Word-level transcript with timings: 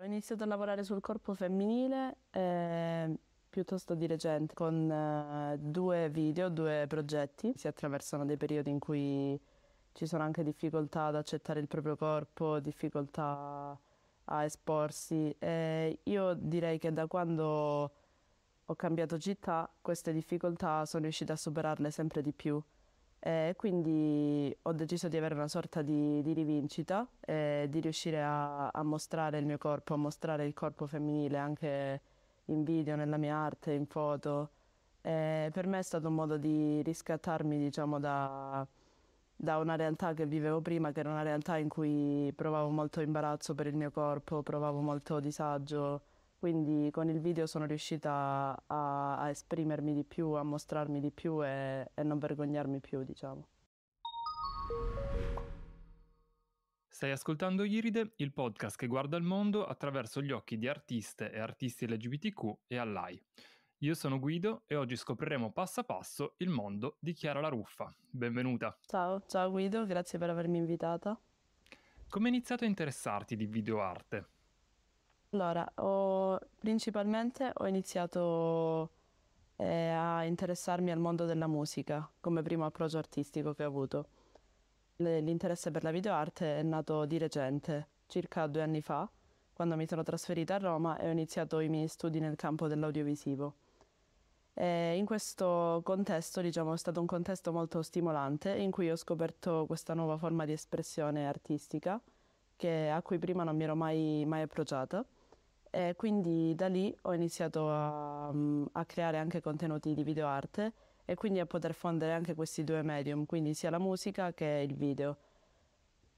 Ho 0.00 0.04
iniziato 0.04 0.44
a 0.44 0.46
lavorare 0.46 0.82
sul 0.82 1.02
corpo 1.02 1.34
femminile 1.34 2.16
eh, 2.30 3.14
piuttosto 3.50 3.94
di 3.94 4.06
recente 4.06 4.54
con 4.54 4.90
eh, 4.90 5.58
due 5.58 6.08
video, 6.08 6.48
due 6.48 6.86
progetti. 6.88 7.52
Si 7.54 7.68
attraversano 7.68 8.24
dei 8.24 8.38
periodi 8.38 8.70
in 8.70 8.78
cui 8.78 9.38
ci 9.92 10.06
sono 10.06 10.22
anche 10.22 10.42
difficoltà 10.42 11.04
ad 11.04 11.16
accettare 11.16 11.60
il 11.60 11.68
proprio 11.68 11.96
corpo, 11.96 12.60
difficoltà 12.60 13.78
a 14.24 14.44
esporsi. 14.44 15.36
E 15.38 15.98
io 16.04 16.32
direi 16.32 16.78
che 16.78 16.94
da 16.94 17.06
quando 17.06 17.92
ho 18.64 18.74
cambiato 18.76 19.18
città 19.18 19.70
queste 19.82 20.14
difficoltà 20.14 20.86
sono 20.86 21.02
riuscita 21.02 21.34
a 21.34 21.36
superarle 21.36 21.90
sempre 21.90 22.22
di 22.22 22.32
più. 22.32 22.58
E 23.22 23.52
quindi 23.56 24.56
ho 24.62 24.72
deciso 24.72 25.08
di 25.08 25.18
avere 25.18 25.34
una 25.34 25.48
sorta 25.48 25.82
di, 25.82 26.22
di 26.22 26.32
rivincita 26.32 27.06
e 27.20 27.66
di 27.68 27.80
riuscire 27.80 28.22
a, 28.22 28.68
a, 28.68 28.82
mostrare 28.82 29.38
il 29.38 29.44
mio 29.44 29.58
corpo, 29.58 29.92
a 29.92 29.98
mostrare 29.98 30.46
il 30.46 30.54
corpo 30.54 30.86
femminile 30.86 31.36
anche 31.36 32.00
in 32.46 32.64
video, 32.64 32.96
nella 32.96 33.18
mia 33.18 33.36
arte, 33.36 33.72
in 33.72 33.86
foto. 33.86 34.50
E 35.02 35.50
per 35.52 35.66
me 35.66 35.78
è 35.78 35.82
stato 35.82 36.08
un 36.08 36.14
modo 36.14 36.38
di 36.38 36.80
riscattarmi 36.82 37.58
diciamo, 37.58 38.00
da, 38.00 38.66
da 39.36 39.58
una 39.58 39.76
realtà 39.76 40.14
che 40.14 40.24
vivevo 40.24 40.62
prima, 40.62 40.90
che 40.90 41.00
era 41.00 41.10
una 41.10 41.22
realtà 41.22 41.58
in 41.58 41.68
cui 41.68 42.32
provavo 42.34 42.70
molto 42.70 43.02
imbarazzo 43.02 43.54
per 43.54 43.66
il 43.66 43.76
mio 43.76 43.90
corpo, 43.90 44.42
provavo 44.42 44.80
molto 44.80 45.20
disagio 45.20 46.02
quindi 46.40 46.90
con 46.90 47.10
il 47.10 47.20
video 47.20 47.46
sono 47.46 47.66
riuscita 47.66 48.60
a, 48.66 49.18
a 49.18 49.28
esprimermi 49.28 49.92
di 49.92 50.04
più, 50.04 50.30
a 50.30 50.42
mostrarmi 50.42 50.98
di 50.98 51.10
più 51.10 51.44
e, 51.44 51.90
e 51.92 52.02
non 52.02 52.18
vergognarmi 52.18 52.80
più, 52.80 53.04
diciamo. 53.04 53.46
Stai 56.88 57.10
ascoltando 57.10 57.62
Iride, 57.62 58.14
il 58.16 58.32
podcast 58.32 58.78
che 58.78 58.86
guarda 58.86 59.18
il 59.18 59.22
mondo 59.22 59.66
attraverso 59.66 60.22
gli 60.22 60.32
occhi 60.32 60.56
di 60.56 60.66
artiste 60.66 61.30
e 61.30 61.38
artisti 61.38 61.86
LGBTQ 61.86 62.56
e 62.66 62.78
all'AI. 62.78 63.22
Io 63.82 63.94
sono 63.94 64.18
Guido 64.18 64.62
e 64.66 64.76
oggi 64.76 64.96
scopriremo 64.96 65.52
passo 65.52 65.80
a 65.80 65.84
passo 65.84 66.34
il 66.38 66.48
mondo 66.48 66.96
di 67.00 67.12
Chiara 67.12 67.40
La 67.40 67.48
Ruffa. 67.48 67.94
Benvenuta. 68.08 68.78
Ciao, 68.86 69.22
ciao 69.26 69.50
Guido, 69.50 69.84
grazie 69.84 70.18
per 70.18 70.30
avermi 70.30 70.56
invitata. 70.56 71.18
Come 72.08 72.28
hai 72.28 72.34
iniziato 72.34 72.64
a 72.64 72.66
interessarti 72.66 73.36
di 73.36 73.44
videoarte? 73.44 74.28
Allora, 75.32 75.64
ho, 75.76 76.40
principalmente 76.58 77.52
ho 77.54 77.66
iniziato 77.68 78.90
eh, 79.56 79.90
a 79.90 80.24
interessarmi 80.24 80.90
al 80.90 80.98
mondo 80.98 81.24
della 81.24 81.46
musica 81.46 82.08
come 82.18 82.42
primo 82.42 82.64
approccio 82.64 82.98
artistico 82.98 83.54
che 83.54 83.62
ho 83.62 83.68
avuto. 83.68 84.06
L'interesse 84.96 85.70
per 85.70 85.84
la 85.84 85.92
videoarte 85.92 86.58
è 86.58 86.62
nato 86.64 87.04
di 87.04 87.16
recente, 87.16 87.86
circa 88.08 88.48
due 88.48 88.62
anni 88.62 88.82
fa, 88.82 89.08
quando 89.52 89.76
mi 89.76 89.86
sono 89.86 90.02
trasferita 90.02 90.56
a 90.56 90.58
Roma 90.58 90.98
e 90.98 91.06
ho 91.08 91.12
iniziato 91.12 91.60
i 91.60 91.68
miei 91.68 91.86
studi 91.86 92.18
nel 92.18 92.34
campo 92.34 92.66
dell'audiovisivo. 92.66 93.54
E 94.52 94.96
in 94.96 95.06
questo 95.06 95.80
contesto, 95.84 96.40
diciamo, 96.40 96.72
è 96.74 96.76
stato 96.76 96.98
un 96.98 97.06
contesto 97.06 97.52
molto 97.52 97.82
stimolante 97.82 98.50
in 98.56 98.72
cui 98.72 98.90
ho 98.90 98.96
scoperto 98.96 99.64
questa 99.66 99.94
nuova 99.94 100.16
forma 100.16 100.44
di 100.44 100.52
espressione 100.52 101.28
artistica 101.28 102.00
che, 102.56 102.90
a 102.90 103.00
cui 103.02 103.18
prima 103.20 103.44
non 103.44 103.56
mi 103.56 103.62
ero 103.62 103.76
mai, 103.76 104.24
mai 104.26 104.42
approcciata 104.42 105.04
e 105.70 105.94
quindi 105.96 106.54
da 106.56 106.66
lì 106.66 106.94
ho 107.02 107.14
iniziato 107.14 107.70
a, 107.70 108.30
mm, 108.32 108.64
a 108.72 108.84
creare 108.84 109.18
anche 109.18 109.40
contenuti 109.40 109.94
di 109.94 110.02
videoarte 110.02 110.72
e 111.04 111.14
quindi 111.14 111.38
a 111.38 111.46
poter 111.46 111.74
fondere 111.74 112.12
anche 112.12 112.34
questi 112.34 112.64
due 112.64 112.82
medium, 112.82 113.24
quindi 113.24 113.54
sia 113.54 113.70
la 113.70 113.78
musica 113.78 114.32
che 114.32 114.64
il 114.68 114.74
video. 114.74 115.16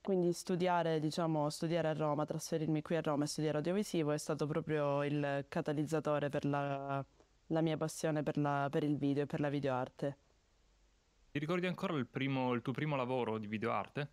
Quindi 0.01 0.33
studiare, 0.33 0.99
diciamo, 0.99 1.49
studiare 1.49 1.89
a 1.89 1.93
Roma, 1.93 2.25
trasferirmi 2.25 2.83
qui 2.83 2.97
a 2.97 3.01
Roma 3.01 3.25
e 3.25 3.29
studiare 3.29 3.59
audiovisivo 3.59 4.11
è 4.11 4.19
stato 4.19 4.47
proprio 4.47 5.05
il 5.05 5.45
catalizzatore 5.49 6.29
per 6.29 6.45
la, 6.45 7.05
la 7.47 7.61
mia 7.61 7.77
passione 7.77 8.23
per, 8.23 8.37
la, 8.37 8.67
per, 8.71 8.83
il 8.83 8.97
video 8.97 9.23
e 9.23 9.27
per 9.27 9.39
la 9.41 9.49
videoarte. 9.49 10.17
Ti 11.31 11.39
ricordi 11.39 11.67
ancora 11.67 11.95
il, 11.95 12.07
primo, 12.07 12.53
il 12.53 12.63
tuo 12.63 12.73
primo 12.73 12.97
lavoro 12.97 13.39
di 13.39 13.47
videoarte? 13.47 14.11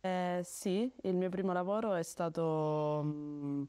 Eh, 0.00 0.40
sì, 0.42 0.90
il 1.02 1.14
mio 1.14 1.28
primo 1.28 1.52
lavoro 1.52 1.94
è 1.94 2.02
stato... 2.02 3.02
Mh, 3.04 3.08
mm, 3.08 3.62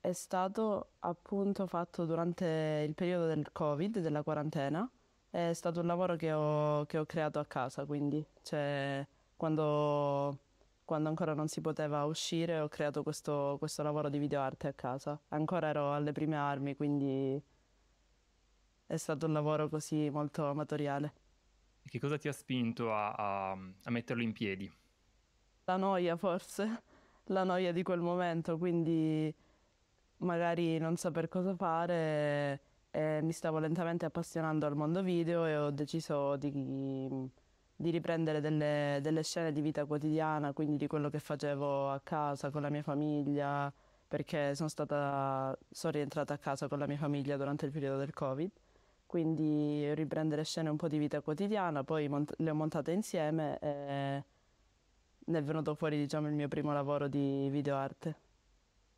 è 0.00 0.12
stato 0.12 0.92
appunto 1.00 1.66
fatto 1.66 2.06
durante 2.06 2.84
il 2.86 2.94
periodo 2.94 3.26
del 3.26 3.52
Covid, 3.52 3.98
della 3.98 4.22
quarantena. 4.22 4.88
È 5.28 5.52
stato 5.52 5.80
un 5.80 5.86
lavoro 5.86 6.16
che 6.16 6.32
ho, 6.32 6.84
che 6.86 6.98
ho 6.98 7.04
creato 7.04 7.38
a 7.38 7.44
casa, 7.44 7.84
quindi 7.84 8.24
cioè, 8.42 9.06
quando, 9.36 10.38
quando, 10.84 11.08
ancora 11.08 11.34
non 11.34 11.46
si 11.46 11.60
poteva 11.60 12.04
uscire 12.04 12.58
ho 12.58 12.68
creato 12.68 13.02
questo, 13.02 13.56
questo 13.58 13.82
lavoro 13.82 14.08
di 14.08 14.18
videoarte 14.18 14.68
a 14.68 14.72
casa. 14.72 15.20
Ancora 15.28 15.68
ero 15.68 15.92
alle 15.92 16.12
prime 16.12 16.36
armi, 16.36 16.74
quindi 16.74 17.40
è 18.86 18.96
stato 18.96 19.26
un 19.26 19.32
lavoro 19.32 19.68
così 19.68 20.10
molto 20.10 20.46
amatoriale. 20.46 21.12
E 21.82 21.88
che 21.88 22.00
cosa 22.00 22.18
ti 22.18 22.26
ha 22.26 22.32
spinto 22.32 22.92
a, 22.92 23.12
a, 23.12 23.50
a 23.52 23.90
metterlo 23.90 24.22
in 24.22 24.32
piedi? 24.32 24.70
La 25.64 25.76
noia 25.76 26.16
forse, 26.16 26.82
la 27.26 27.44
noia 27.44 27.72
di 27.72 27.84
quel 27.84 28.00
momento, 28.00 28.58
quindi 28.58 29.32
magari 30.20 30.78
non 30.78 30.96
saper 30.96 31.28
cosa 31.28 31.54
fare 31.54 32.60
e 32.90 33.20
mi 33.22 33.32
stavo 33.32 33.58
lentamente 33.58 34.04
appassionando 34.04 34.66
al 34.66 34.74
mondo 34.74 35.02
video 35.02 35.44
e 35.46 35.56
ho 35.56 35.70
deciso 35.70 36.36
di, 36.36 37.08
di 37.76 37.90
riprendere 37.90 38.40
delle, 38.40 38.98
delle, 39.00 39.22
scene 39.22 39.52
di 39.52 39.60
vita 39.60 39.84
quotidiana, 39.84 40.52
quindi 40.52 40.76
di 40.76 40.86
quello 40.86 41.08
che 41.08 41.20
facevo 41.20 41.90
a 41.90 42.00
casa 42.00 42.50
con 42.50 42.62
la 42.62 42.70
mia 42.70 42.82
famiglia, 42.82 43.72
perché 44.08 44.54
sono, 44.56 44.68
stata, 44.68 45.56
sono 45.70 45.92
rientrata 45.92 46.34
a 46.34 46.38
casa 46.38 46.66
con 46.68 46.78
la 46.78 46.86
mia 46.86 46.96
famiglia 46.96 47.36
durante 47.36 47.66
il 47.66 47.72
periodo 47.72 47.98
del 47.98 48.12
Covid. 48.12 48.50
Quindi 49.06 49.92
riprendere 49.94 50.44
scene 50.44 50.68
un 50.68 50.76
po' 50.76 50.88
di 50.88 50.98
vita 50.98 51.20
quotidiana, 51.20 51.82
poi 51.84 52.08
mont- 52.08 52.34
le 52.38 52.50
ho 52.50 52.54
montate 52.54 52.92
insieme 52.92 53.58
e 53.60 54.24
ne 55.24 55.38
è 55.38 55.42
venuto 55.42 55.74
fuori 55.74 55.96
diciamo, 55.96 56.28
il 56.28 56.34
mio 56.34 56.48
primo 56.48 56.72
lavoro 56.72 57.08
di 57.08 57.48
videoarte. 57.50 58.29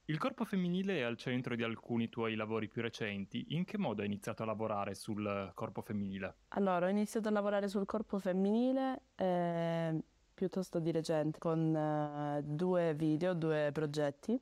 Il 0.07 0.19
corpo 0.19 0.45
femminile 0.45 0.99
è 0.99 1.03
al 1.03 1.17
centro 1.17 1.55
di 1.55 1.63
alcuni 1.63 2.09
tuoi 2.09 2.35
lavori 2.35 2.67
più 2.67 2.83
recenti. 2.83 3.55
In 3.55 3.65
che 3.65 3.79
modo 3.79 4.01
hai 4.01 4.09
iniziato 4.09 4.43
a 4.43 4.47
lavorare 4.47 4.95
sul 4.95 5.53
corpo 5.55 5.81
femminile? 5.81 6.35
Allora, 6.49 6.87
ho 6.87 6.89
iniziato 6.89 7.29
a 7.29 7.31
lavorare 7.31 7.69
sul 7.69 7.87
corpo 7.87 8.19
femminile 8.19 9.03
eh, 9.15 9.97
piuttosto 10.35 10.81
di 10.81 10.91
recente 10.91 11.39
con 11.39 11.77
eh, 11.77 12.43
due 12.43 12.95
video, 12.95 13.33
due 13.33 13.71
progetti. 13.73 14.39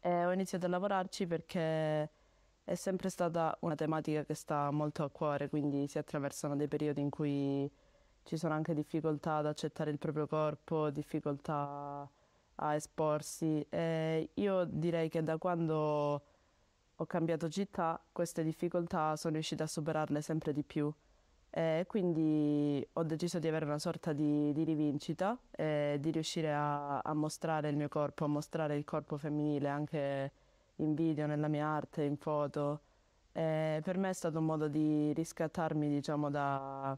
E 0.00 0.24
ho 0.24 0.32
iniziato 0.32 0.64
a 0.64 0.70
lavorarci 0.70 1.26
perché 1.26 2.10
è 2.64 2.74
sempre 2.74 3.10
stata 3.10 3.54
una 3.60 3.74
tematica 3.74 4.24
che 4.24 4.34
sta 4.34 4.70
molto 4.70 5.04
a 5.04 5.10
cuore, 5.10 5.50
quindi 5.50 5.86
si 5.88 5.98
attraversano 5.98 6.56
dei 6.56 6.68
periodi 6.68 7.02
in 7.02 7.10
cui 7.10 7.70
ci 8.22 8.36
sono 8.38 8.54
anche 8.54 8.72
difficoltà 8.72 9.36
ad 9.36 9.46
accettare 9.46 9.90
il 9.90 9.98
proprio 9.98 10.26
corpo, 10.26 10.88
difficoltà 10.88 12.08
a 12.58 12.74
esporsi. 12.74 13.64
E 13.68 14.30
io 14.34 14.64
direi 14.64 15.08
che 15.08 15.22
da 15.22 15.36
quando 15.38 16.22
ho 17.00 17.06
cambiato 17.06 17.48
città 17.48 18.00
queste 18.12 18.42
difficoltà 18.42 19.16
sono 19.16 19.34
riuscita 19.34 19.64
a 19.64 19.66
superarle 19.66 20.20
sempre 20.20 20.52
di 20.52 20.62
più. 20.62 20.92
E 21.50 21.84
quindi 21.88 22.86
ho 22.92 23.02
deciso 23.04 23.38
di 23.38 23.48
avere 23.48 23.64
una 23.64 23.78
sorta 23.78 24.12
di, 24.12 24.52
di 24.52 24.64
rivincita 24.64 25.36
e 25.50 25.96
di 26.00 26.10
riuscire 26.10 26.52
a, 26.52 26.98
a, 26.98 27.14
mostrare 27.14 27.70
il 27.70 27.76
mio 27.76 27.88
corpo, 27.88 28.24
a 28.24 28.28
mostrare 28.28 28.76
il 28.76 28.84
corpo 28.84 29.16
femminile 29.16 29.68
anche 29.68 30.32
in 30.76 30.94
video, 30.94 31.26
nella 31.26 31.48
mia 31.48 31.66
arte, 31.66 32.02
in 32.02 32.16
foto. 32.16 32.80
E 33.32 33.80
per 33.82 33.96
me 33.96 34.10
è 34.10 34.12
stato 34.12 34.38
un 34.38 34.44
modo 34.44 34.68
di 34.68 35.12
riscattarmi 35.14 35.88
diciamo, 35.88 36.30
da, 36.30 36.96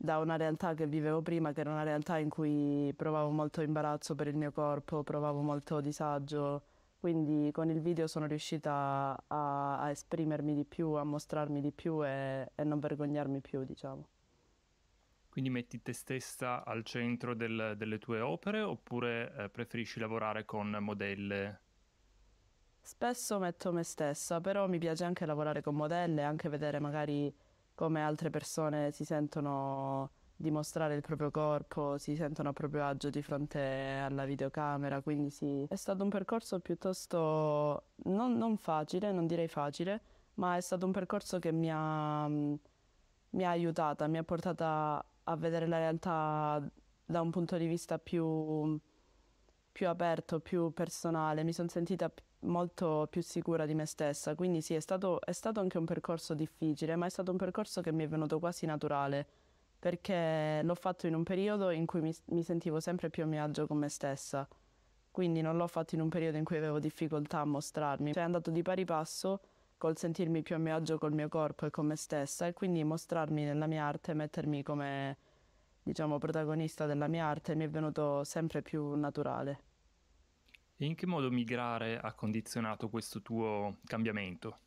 da 0.00 0.18
una 0.18 0.36
realtà 0.36 0.74
che 0.74 0.86
vivevo 0.86 1.22
prima, 1.22 1.52
che 1.52 1.60
era 1.60 1.70
una 1.70 1.82
realtà 1.82 2.18
in 2.18 2.28
cui 2.28 2.92
provavo 2.96 3.30
molto 3.30 3.62
imbarazzo 3.62 4.14
per 4.14 4.28
il 4.28 4.36
mio 4.36 4.52
corpo, 4.52 5.02
provavo 5.02 5.42
molto 5.42 5.80
disagio, 5.80 6.62
quindi 7.00 7.50
con 7.50 7.68
il 7.68 7.80
video 7.80 8.06
sono 8.06 8.26
riuscita 8.26 9.20
a, 9.26 9.80
a 9.80 9.90
esprimermi 9.90 10.54
di 10.54 10.64
più, 10.64 10.90
a 10.92 11.02
mostrarmi 11.02 11.60
di 11.60 11.72
più 11.72 12.06
e, 12.06 12.52
e, 12.54 12.64
non 12.64 12.78
vergognarmi 12.78 13.40
più, 13.40 13.64
diciamo. 13.64 14.08
Quindi 15.28 15.50
metti 15.50 15.82
te 15.82 15.92
stessa 15.92 16.64
al 16.64 16.84
centro 16.84 17.34
del, 17.34 17.74
delle 17.76 17.98
tue 17.98 18.20
opere 18.20 18.60
oppure 18.60 19.34
eh, 19.36 19.48
preferisci 19.48 19.98
lavorare 19.98 20.44
con 20.44 20.76
modelle? 20.80 21.60
Spesso 22.80 23.38
metto 23.38 23.72
me 23.72 23.82
stessa, 23.82 24.40
però 24.40 24.66
mi 24.68 24.78
piace 24.78 25.04
anche 25.04 25.26
lavorare 25.26 25.60
con 25.60 25.74
modelle, 25.74 26.22
anche 26.22 26.48
vedere 26.48 26.78
magari 26.78 27.32
come 27.78 28.02
altre 28.02 28.28
persone 28.28 28.90
si 28.90 29.04
sentono 29.04 30.10
dimostrare 30.34 30.96
il 30.96 31.00
proprio 31.00 31.30
corpo, 31.30 31.96
si 31.96 32.16
sentono 32.16 32.48
a 32.48 32.52
proprio 32.52 32.84
agio 32.84 33.08
di 33.08 33.22
fronte 33.22 34.00
alla 34.02 34.24
videocamera, 34.24 35.00
quindi 35.00 35.30
sì, 35.30 35.64
è 35.68 35.76
stato 35.76 36.02
un 36.02 36.10
percorso 36.10 36.58
piuttosto 36.58 37.90
non, 38.06 38.36
non 38.36 38.56
facile, 38.56 39.12
non 39.12 39.28
direi 39.28 39.46
facile, 39.46 40.00
ma 40.34 40.56
è 40.56 40.60
stato 40.60 40.86
un 40.86 40.92
percorso 40.92 41.38
che 41.38 41.52
mi 41.52 41.70
ha, 41.72 42.26
mi 42.26 43.44
ha 43.44 43.50
aiutata, 43.50 44.08
mi 44.08 44.18
ha 44.18 44.24
portata 44.24 45.04
a 45.22 45.36
vedere 45.36 45.68
la 45.68 45.78
realtà 45.78 46.60
da 47.04 47.20
un 47.20 47.30
punto 47.30 47.56
di 47.56 47.66
vista 47.68 48.00
più, 48.00 48.76
più 49.70 49.88
aperto, 49.88 50.40
più 50.40 50.72
personale, 50.72 51.44
mi 51.44 51.52
sono 51.52 51.68
sentita 51.68 52.10
molto 52.40 53.06
più 53.10 53.22
sicura 53.22 53.66
di 53.66 53.74
me 53.74 53.86
stessa, 53.86 54.34
quindi 54.34 54.60
sì, 54.60 54.74
è 54.74 54.80
stato, 54.80 55.20
è 55.20 55.32
stato 55.32 55.60
anche 55.60 55.78
un 55.78 55.84
percorso 55.84 56.34
difficile, 56.34 56.96
ma 56.96 57.06
è 57.06 57.10
stato 57.10 57.30
un 57.30 57.36
percorso 57.36 57.80
che 57.80 57.92
mi 57.92 58.04
è 58.04 58.08
venuto 58.08 58.38
quasi 58.38 58.66
naturale, 58.66 59.26
perché 59.78 60.60
l'ho 60.62 60.74
fatto 60.74 61.06
in 61.06 61.14
un 61.14 61.22
periodo 61.22 61.70
in 61.70 61.86
cui 61.86 62.00
mi, 62.00 62.14
mi 62.26 62.42
sentivo 62.42 62.80
sempre 62.80 63.10
più 63.10 63.24
a 63.24 63.26
mio 63.26 63.42
agio 63.42 63.66
con 63.66 63.78
me 63.78 63.88
stessa, 63.88 64.46
quindi 65.10 65.40
non 65.40 65.56
l'ho 65.56 65.66
fatto 65.66 65.94
in 65.94 66.00
un 66.00 66.08
periodo 66.08 66.36
in 66.36 66.44
cui 66.44 66.56
avevo 66.56 66.78
difficoltà 66.78 67.40
a 67.40 67.44
mostrarmi, 67.44 68.12
cioè 68.12 68.22
è 68.22 68.26
andato 68.26 68.50
di 68.50 68.62
pari 68.62 68.84
passo 68.84 69.40
col 69.76 69.96
sentirmi 69.96 70.42
più 70.42 70.56
a 70.56 70.58
mio 70.58 70.74
agio 70.74 70.98
col 70.98 71.12
mio 71.12 71.28
corpo 71.28 71.66
e 71.66 71.70
con 71.70 71.86
me 71.86 71.96
stessa 71.96 72.46
e 72.46 72.52
quindi 72.52 72.82
mostrarmi 72.84 73.44
nella 73.44 73.66
mia 73.66 73.84
arte, 73.84 74.12
mettermi 74.14 74.62
come 74.62 75.16
diciamo 75.82 76.18
protagonista 76.18 76.84
della 76.86 77.06
mia 77.08 77.26
arte 77.26 77.54
mi 77.54 77.64
è 77.64 77.68
venuto 77.68 78.22
sempre 78.24 78.60
più 78.62 78.94
naturale. 78.94 79.67
E 80.80 80.86
in 80.86 80.94
che 80.94 81.06
modo 81.06 81.28
migrare 81.28 81.98
ha 81.98 82.12
condizionato 82.12 82.88
questo 82.88 83.20
tuo 83.20 83.78
cambiamento? 83.84 84.58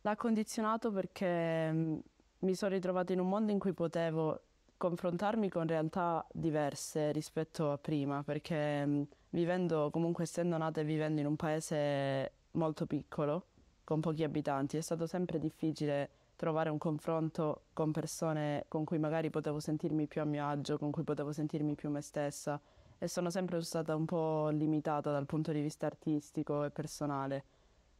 L'ha 0.00 0.16
condizionato 0.16 0.90
perché 0.90 1.70
mm, 1.70 1.98
mi 2.38 2.54
sono 2.54 2.72
ritrovata 2.72 3.12
in 3.12 3.20
un 3.20 3.28
mondo 3.28 3.52
in 3.52 3.58
cui 3.58 3.74
potevo 3.74 4.40
confrontarmi 4.78 5.50
con 5.50 5.66
realtà 5.66 6.26
diverse 6.32 7.12
rispetto 7.12 7.72
a 7.72 7.76
prima, 7.76 8.22
perché 8.22 8.86
mm, 8.86 9.02
vivendo, 9.30 9.90
comunque 9.90 10.24
essendo 10.24 10.56
nata 10.56 10.80
e 10.80 10.84
vivendo 10.84 11.20
in 11.20 11.26
un 11.26 11.36
paese 11.36 12.32
molto 12.52 12.86
piccolo, 12.86 13.48
con 13.84 14.00
pochi 14.00 14.24
abitanti, 14.24 14.78
è 14.78 14.80
stato 14.80 15.06
sempre 15.06 15.38
difficile 15.38 16.08
trovare 16.36 16.70
un 16.70 16.78
confronto 16.78 17.64
con 17.74 17.92
persone 17.92 18.64
con 18.66 18.84
cui 18.84 18.98
magari 18.98 19.28
potevo 19.28 19.60
sentirmi 19.60 20.06
più 20.06 20.22
a 20.22 20.24
mio 20.24 20.48
agio, 20.48 20.78
con 20.78 20.90
cui 20.90 21.04
potevo 21.04 21.32
sentirmi 21.32 21.74
più 21.74 21.90
me 21.90 22.00
stessa 22.00 22.58
e 23.02 23.08
sono 23.08 23.30
sempre 23.30 23.60
stata 23.62 23.96
un 23.96 24.04
po' 24.04 24.48
limitata 24.50 25.10
dal 25.10 25.26
punto 25.26 25.50
di 25.50 25.60
vista 25.60 25.86
artistico 25.86 26.62
e 26.62 26.70
personale. 26.70 27.44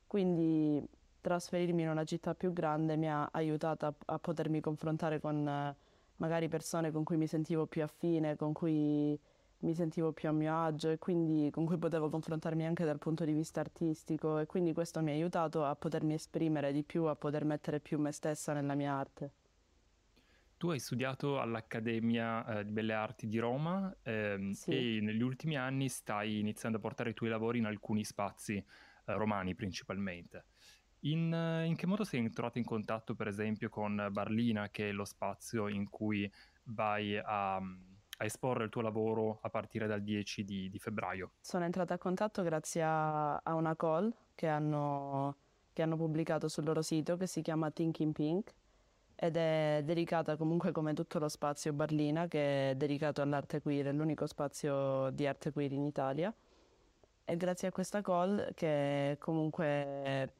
Quindi 0.06 0.81
trasferirmi 1.20 1.82
in 1.82 1.88
una 1.88 2.04
città 2.04 2.37
più 2.37 2.52
grande 2.52 2.96
mi 2.96 3.10
ha 3.10 3.28
aiutata 3.32 3.93
a, 4.06 4.19
potermi 4.20 4.60
confrontare 4.60 5.19
con 5.19 5.44
eh, 5.49 5.75
magari 6.19 6.46
persone 6.46 6.93
con 6.93 7.02
cui 7.02 7.16
mi 7.16 7.26
sentivo 7.26 7.66
più 7.66 7.82
affine, 7.82 8.37
con 8.37 8.52
cui 8.52 9.19
mi 9.58 9.75
sentivo 9.75 10.12
più 10.12 10.28
a 10.28 10.32
mio 10.32 10.56
agio 10.56 10.90
e 10.90 10.99
quindi 10.99 11.50
con 11.50 11.64
cui 11.66 11.78
potevo 11.78 12.08
confrontarmi 12.08 12.64
anche 12.64 12.84
dal 12.84 12.99
punto 12.99 13.25
di 13.25 13.32
vista 13.32 13.58
artistico 13.58 14.38
e 14.38 14.46
quindi 14.46 14.72
questo 14.72 15.00
mi 15.00 15.10
ha 15.10 15.14
aiutato 15.14 15.64
a 15.64 15.75
potermi 15.75 16.14
esprimere 16.14 16.70
di 16.70 16.84
più, 16.84 17.06
a 17.06 17.16
poter 17.16 17.44
mettere 17.44 17.81
più 17.81 17.99
me 17.99 18.12
stessa 18.12 18.52
nella 18.52 18.75
mia 18.76 18.93
arte. 18.93 19.41
Tu 20.62 20.70
hai 20.70 20.79
studiato 20.79 21.41
all'Accademia 21.41 22.61
eh, 22.61 22.64
di 22.64 22.70
Belle 22.70 22.93
Arti 22.93 23.26
di 23.26 23.41
Roma 23.41 23.93
ehm, 24.05 24.53
sì. 24.53 24.99
e 24.99 25.00
negli 25.00 25.20
ultimi 25.20 25.56
anni 25.56 25.88
stai 25.88 26.38
iniziando 26.38 26.79
a 26.79 26.81
portare 26.81 27.11
i 27.11 27.14
tuoi 27.14 27.31
lavori 27.31 27.59
in 27.59 27.64
alcuni 27.64 28.05
spazi 28.05 28.55
eh, 28.55 28.64
romani 29.05 29.56
principalmente. 29.56 30.44
In, 31.00 31.35
eh, 31.35 31.64
in, 31.64 31.75
che 31.75 31.88
modo 31.88 32.05
sei 32.05 32.20
entrato 32.20 32.59
in 32.59 32.64
contatto 32.64 33.17
per 33.17 33.26
esempio 33.26 33.69
con 33.70 34.06
Barlina, 34.12 34.69
che 34.69 34.91
è 34.91 34.93
lo 34.93 35.05
spazio 35.05 35.67
in 35.67 35.91
cui 35.91 36.32
vai 36.67 37.19
a, 37.19 37.56
a 37.56 37.64
esporre 38.20 38.62
il 38.62 38.70
tuo 38.70 38.82
lavoro 38.82 39.41
a 39.43 39.50
partire 39.50 39.88
dal 39.88 40.00
10 40.00 40.44
di, 40.44 40.70
di 40.70 40.79
febbraio? 40.79 41.32
Sono 41.41 41.64
entrata 41.64 41.94
a 41.94 41.99
contatto 41.99 42.41
grazie 42.44 42.85
a, 42.85 43.35
a 43.35 43.55
una 43.55 43.75
call 43.75 44.14
che 44.37 44.47
hanno, 44.47 45.38
che 45.73 45.82
hanno 45.82 45.97
pubblicato 45.97 46.47
sul 46.47 46.62
loro 46.62 46.82
sito 46.82 47.17
che 47.17 47.26
si 47.26 47.43
chiama 47.43 47.73
Thinking 47.73 48.12
Pink 48.12 48.55
ed 49.22 49.36
è 49.36 49.82
dedicata 49.84 50.36
comunque 50.36 50.72
come 50.72 50.94
tutto 50.94 51.20
lo 51.20 51.28
spazio 51.28 51.72
Barlina 51.72 52.26
che 52.26 52.70
è 52.70 52.74
dedicato 52.74 53.22
all'arte 53.22 53.62
queer, 53.62 53.86
è 53.86 53.92
l'unico 53.92 54.26
spazio 54.26 55.10
di 55.10 55.28
arte 55.28 55.52
queer 55.52 55.70
in 55.70 55.84
Italia. 55.84 56.34
E 57.24 57.36
grazie 57.36 57.69
a 57.69 57.70
questa 57.70 58.00
call 58.02 58.52
che 58.54 59.16
comunque 59.20 60.32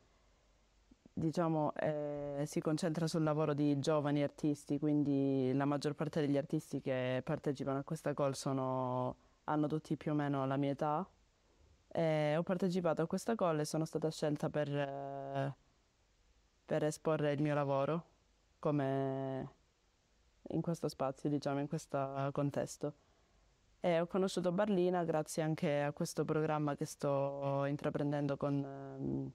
diciamo 1.13 1.73
eh, 1.77 2.43
si 2.45 2.61
concentra 2.61 3.07
sul 3.07 3.23
lavoro 3.23 3.55
di 3.55 3.79
giovani 3.79 4.21
artisti, 4.21 4.81
quindi 4.81 5.53
la 5.55 5.65
maggior 5.65 5.95
parte 5.95 6.21
degli 6.21 6.37
artisti 6.37 6.81
che 6.81 7.21
partecipano 7.25 7.79
a 7.79 7.85
questa 7.85 8.15
call 8.15 8.33
sono, 8.33 9.15
hanno 9.45 9.69
tutti 9.69 9.97
più 9.97 10.11
o 10.11 10.15
meno 10.15 10.45
la 10.45 10.57
mia 10.57 10.73
età. 10.73 11.09
E 11.87 12.37
ho 12.37 12.43
partecipato 12.43 13.03
a 13.03 13.07
questa 13.07 13.37
call 13.37 13.61
e 13.61 13.65
sono 13.65 13.85
stata 13.85 14.11
scelta 14.11 14.51
per, 14.51 14.69
eh, 14.69 15.55
per 16.67 16.83
esporre 16.83 17.31
il 17.33 17.41
mio 17.43 17.55
lavoro 17.55 18.11
come 18.63 19.51
in 20.51 20.63
questo 20.63 20.87
spazio, 20.89 21.29
diciamo, 21.29 21.59
in 21.59 21.67
questo 21.67 22.31
contesto. 22.31 22.95
E 23.81 23.99
ho 23.99 24.07
conosciuto 24.07 24.53
Barlina 24.53 25.03
grazie 25.03 25.43
anche 25.43 25.83
a 25.83 25.93
questo 25.93 26.25
programma 26.25 26.77
che 26.77 26.85
sto 26.85 27.65
intraprendendo 27.65 28.37
con, 28.37 28.65
ehm, 28.65 29.33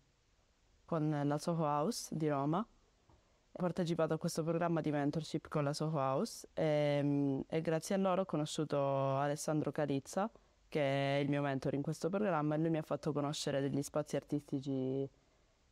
con 0.86 1.22
la 1.26 1.38
Soho 1.38 1.66
House 1.66 2.16
di 2.16 2.30
Roma. 2.30 2.60
Ho 2.60 3.60
partecipato 3.60 4.14
a 4.14 4.18
questo 4.18 4.44
programma 4.44 4.80
di 4.80 4.92
mentorship 4.92 5.50
con 5.50 5.66
la 5.66 5.74
Soho 5.74 5.98
House 5.98 6.48
e, 6.54 6.64
ehm, 6.64 7.44
e 7.50 7.62
grazie 7.62 7.96
a 7.96 7.98
loro 7.98 8.22
ho 8.22 8.26
conosciuto 8.26 9.18
Alessandro 9.18 9.74
Carizza, 9.74 10.32
che 10.70 11.18
è 11.18 11.20
il 11.20 11.28
mio 11.28 11.42
mentor 11.42 11.74
in 11.74 11.82
questo 11.82 12.10
programma, 12.10 12.56
e 12.56 12.60
lui 12.60 12.70
mi 12.70 12.78
ha 12.78 12.84
fatto 12.84 13.12
conoscere 13.12 13.60
degli 13.60 13.82
spazi 13.82 14.16
artistici 14.16 15.10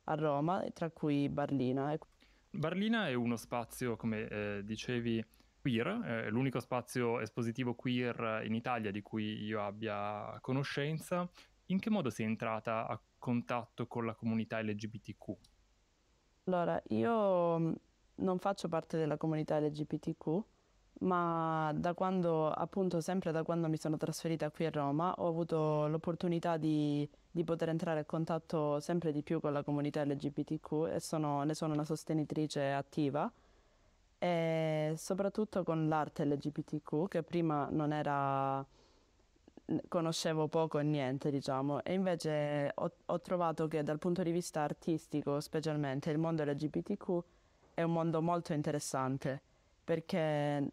a 0.05 0.15
Roma, 0.15 0.65
tra 0.73 0.89
cui 0.89 1.29
Barlina. 1.29 1.97
Barlina 2.57 3.07
è 3.07 3.13
uno 3.13 3.35
spazio, 3.35 3.95
come 3.95 4.27
eh, 4.27 4.61
dicevi, 4.63 5.23
queer, 5.61 6.01
è 6.01 6.29
l'unico 6.29 6.59
spazio 6.59 7.19
espositivo 7.19 7.73
queer 7.73 8.43
in 8.45 8.53
Italia 8.53 8.91
di 8.91 9.01
cui 9.01 9.43
io 9.43 9.63
abbia 9.63 10.37
conoscenza. 10.41 11.27
In 11.67 11.79
che 11.79 11.89
modo 11.89 12.11
sei 12.11 12.27
entrata 12.27 12.87
a 12.87 13.01
contatto 13.17 13.87
con 13.87 14.05
la 14.05 14.13
comunità 14.13 14.61
LGBTQ? 14.61 15.35
Allora, 16.43 16.79
io 16.89 17.59
mm, 17.59 17.73
non 18.17 18.37
faccio 18.37 18.67
parte 18.67 18.97
della 18.97 19.17
comunità 19.17 19.59
LGBTQ, 19.59 20.43
ma 20.99 21.71
da 21.75 21.93
quando, 21.93 22.49
appunto, 22.49 23.01
sempre 23.01 23.31
da 23.31 23.43
quando 23.43 23.67
mi 23.67 23.77
sono 23.77 23.97
trasferita 23.97 24.49
qui 24.49 24.65
a 24.65 24.69
Roma, 24.69 25.13
ho 25.17 25.27
avuto 25.27 25.87
l'opportunità 25.87 26.57
di, 26.57 27.07
di 27.29 27.43
poter 27.43 27.69
entrare 27.69 28.01
a 28.01 28.05
contatto 28.05 28.79
sempre 28.79 29.11
di 29.11 29.21
più 29.21 29.39
con 29.39 29.53
la 29.53 29.63
comunità 29.63 30.03
LGBTQ 30.05 30.89
e 30.93 30.99
sono, 30.99 31.43
ne 31.43 31.53
sono 31.53 31.73
una 31.73 31.85
sostenitrice 31.85 32.71
attiva 32.71 33.31
e 34.17 34.93
soprattutto 34.95 35.63
con 35.63 35.87
l'arte 35.87 36.25
LGBTQ 36.25 37.07
che 37.07 37.21
prima 37.23 37.67
non 37.69 37.91
era 37.91 38.65
conoscevo 39.87 40.47
poco 40.47 40.79
e 40.79 40.83
niente 40.83 41.31
diciamo. 41.31 41.83
E 41.83 41.93
invece 41.93 42.71
ho, 42.73 42.91
ho 43.05 43.21
trovato 43.21 43.67
che 43.67 43.83
dal 43.83 43.99
punto 43.99 44.23
di 44.23 44.31
vista 44.31 44.61
artistico 44.61 45.39
specialmente 45.39 46.11
il 46.11 46.17
mondo 46.17 46.43
LGBTQ 46.43 47.23
è 47.73 47.81
un 47.81 47.91
mondo 47.91 48.21
molto 48.21 48.53
interessante 48.53 49.41
perché 49.83 50.71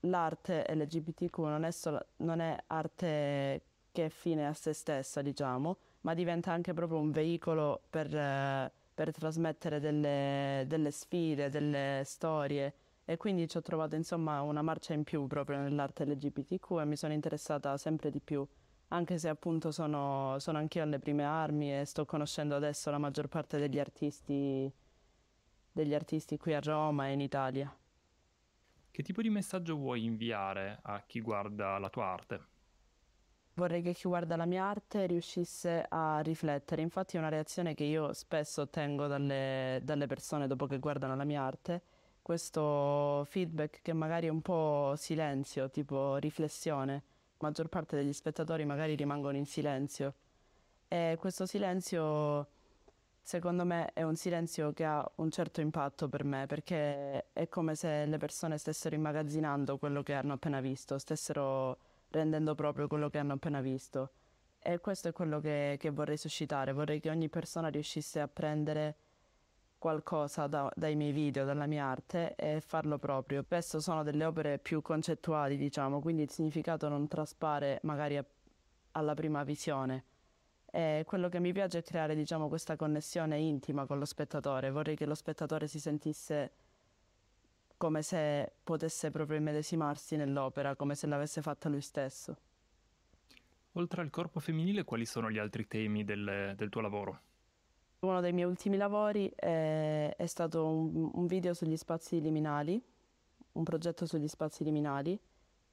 l'arte 0.00 0.64
LGBTQ 0.68 1.38
non 1.38 1.64
è, 1.64 1.70
solo, 1.70 2.06
non 2.18 2.40
è 2.40 2.56
arte 2.68 3.62
che 3.92 4.06
è 4.06 4.08
fine 4.10 4.46
a 4.46 4.52
se 4.52 4.72
stessa, 4.74 5.22
diciamo, 5.22 5.78
ma 6.02 6.12
diventa 6.12 6.52
anche 6.52 6.74
proprio 6.74 6.98
un 6.98 7.10
veicolo 7.10 7.80
per, 7.88 8.10
per 8.94 9.12
trasmettere 9.12 9.80
delle, 9.80 10.64
delle, 10.66 10.90
sfide, 10.90 11.48
delle 11.48 12.02
storie. 12.04 12.74
E 13.06 13.16
quindi 13.16 13.48
ci 13.48 13.56
ho 13.56 13.62
trovato 13.62 13.94
insomma 13.94 14.42
una 14.42 14.62
marcia 14.62 14.92
in 14.92 15.04
più 15.04 15.26
proprio 15.26 15.58
nell'arte 15.58 16.04
LGBTQ 16.04 16.78
e 16.80 16.84
mi 16.84 16.96
sono 16.96 17.12
interessata 17.12 17.76
sempre 17.78 18.10
di 18.10 18.20
più, 18.20 18.46
anche 18.88 19.16
se 19.18 19.28
appunto 19.28 19.70
sono, 19.70 20.38
sono 20.40 20.58
anch'io 20.58 20.82
alle 20.82 20.98
prime 20.98 21.24
armi 21.24 21.78
e 21.78 21.84
sto 21.84 22.04
conoscendo 22.04 22.56
adesso 22.56 22.90
la 22.90 22.98
maggior 22.98 23.28
parte 23.28 23.58
degli 23.58 23.78
artisti, 23.78 24.70
degli 25.72 25.94
artisti 25.94 26.36
qui 26.36 26.52
a 26.52 26.60
Roma 26.60 27.08
e 27.08 27.12
in 27.12 27.20
Italia. 27.20 27.74
Che 28.96 29.02
tipo 29.02 29.20
di 29.20 29.28
messaggio 29.28 29.76
vuoi 29.76 30.04
inviare 30.04 30.78
a 30.80 31.02
chi 31.02 31.20
guarda 31.20 31.76
la 31.76 31.90
tua 31.90 32.06
arte? 32.06 32.40
Vorrei 33.52 33.82
che 33.82 33.92
chi 33.92 34.08
guarda 34.08 34.36
la 34.36 34.46
mia 34.46 34.64
arte 34.64 35.04
riuscisse 35.04 35.84
a 35.86 36.20
riflettere, 36.20 36.80
infatti 36.80 37.16
è 37.16 37.18
una 37.18 37.28
reazione 37.28 37.74
che 37.74 37.84
io 37.84 38.14
spesso 38.14 38.62
ottengo 38.62 39.06
dalle, 39.06 39.80
dalle 39.82 40.06
persone 40.06 40.46
dopo 40.46 40.64
che 40.64 40.78
guardano 40.78 41.14
la 41.14 41.24
mia 41.24 41.42
arte, 41.42 41.82
questo 42.22 43.22
feedback 43.28 43.82
che 43.82 43.92
magari 43.92 44.28
è 44.28 44.30
un 44.30 44.40
po' 44.40 44.94
silenzio, 44.96 45.68
tipo 45.68 46.16
riflessione. 46.16 46.92
La 47.36 47.48
maggior 47.48 47.68
parte 47.68 47.96
degli 47.96 48.14
spettatori 48.14 48.64
magari 48.64 48.94
rimangono 48.94 49.36
in 49.36 49.44
silenzio 49.44 50.14
e 50.88 51.18
questo 51.20 51.44
silenzio 51.44 52.48
secondo 53.26 53.64
me 53.64 53.90
è 53.92 54.04
un 54.04 54.14
silenzio 54.14 54.72
che 54.72 54.84
ha 54.84 55.04
un 55.16 55.32
certo 55.32 55.60
impatto 55.60 56.08
per 56.08 56.22
me 56.22 56.46
perché 56.46 57.32
è 57.32 57.48
come 57.48 57.74
se 57.74 58.06
le 58.06 58.18
persone 58.18 58.56
stessero 58.56 58.94
immagazzinando 58.94 59.78
quello 59.78 60.04
che 60.04 60.14
hanno 60.14 60.34
appena 60.34 60.60
visto, 60.60 60.96
stessero 60.96 61.76
rendendo 62.10 62.54
proprio 62.54 62.86
quello 62.86 63.10
che 63.10 63.18
hanno 63.18 63.32
appena 63.32 63.60
visto. 63.60 64.10
E 64.60 64.78
questo 64.78 65.08
è 65.08 65.12
quello 65.12 65.40
che, 65.40 65.74
che 65.76 65.90
vorrei 65.90 66.16
suscitare, 66.16 66.72
vorrei 66.72 67.00
che 67.00 67.10
ogni 67.10 67.28
persona 67.28 67.66
riuscisse 67.66 68.20
a 68.20 68.28
prendere 68.28 68.94
qualcosa 69.76 70.46
da, 70.46 70.70
dai 70.76 70.94
miei 70.94 71.10
video, 71.10 71.44
dalla 71.44 71.66
mia 71.66 71.84
arte 71.84 72.36
e 72.36 72.60
farlo 72.60 72.96
proprio. 72.96 73.42
Spesso 73.42 73.80
sono 73.80 74.04
delle 74.04 74.24
opere 74.24 74.60
più 74.60 74.80
concettuali, 74.82 75.56
diciamo, 75.56 76.00
quindi 76.00 76.22
il 76.22 76.30
significato 76.30 76.88
non 76.88 77.08
traspare 77.08 77.80
magari 77.82 78.18
a 78.18 78.24
alla 78.96 79.14
prima 79.14 79.44
visione. 79.44 80.04
E 80.70 81.04
quello 81.06 81.28
che 81.28 81.40
mi 81.40 81.52
piace 81.52 81.78
è 81.78 81.82
creare 81.82 82.14
diciamo, 82.14 82.48
questa 82.48 82.76
connessione 82.76 83.38
intima 83.38 83.86
con 83.86 83.98
lo 83.98 84.04
spettatore. 84.04 84.70
Vorrei 84.70 84.96
che 84.96 85.06
lo 85.06 85.14
spettatore 85.14 85.66
si 85.66 85.80
sentisse 85.80 86.52
come 87.76 88.02
se 88.02 88.52
potesse 88.62 89.10
proprio 89.10 89.38
immedesimarsi 89.38 90.16
nell'opera, 90.16 90.76
come 90.76 90.94
se 90.94 91.06
l'avesse 91.06 91.42
fatta 91.42 91.68
lui 91.68 91.80
stesso. 91.80 92.36
Oltre 93.72 94.00
al 94.00 94.10
corpo 94.10 94.40
femminile, 94.40 94.84
quali 94.84 95.04
sono 95.04 95.30
gli 95.30 95.38
altri 95.38 95.66
temi 95.66 96.04
del, 96.04 96.54
del 96.56 96.68
tuo 96.70 96.80
lavoro? 96.80 97.20
Uno 98.00 98.20
dei 98.20 98.32
miei 98.32 98.46
ultimi 98.46 98.76
lavori 98.76 99.30
è, 99.34 100.14
è 100.16 100.26
stato 100.26 100.66
un, 100.66 101.10
un, 101.12 101.26
video 101.26 101.52
sugli 101.52 101.76
spazi 101.76 102.20
liminali, 102.20 102.82
un 103.52 103.64
progetto 103.64 104.06
sugli 104.06 104.28
spazi 104.28 104.64
liminali. 104.64 105.18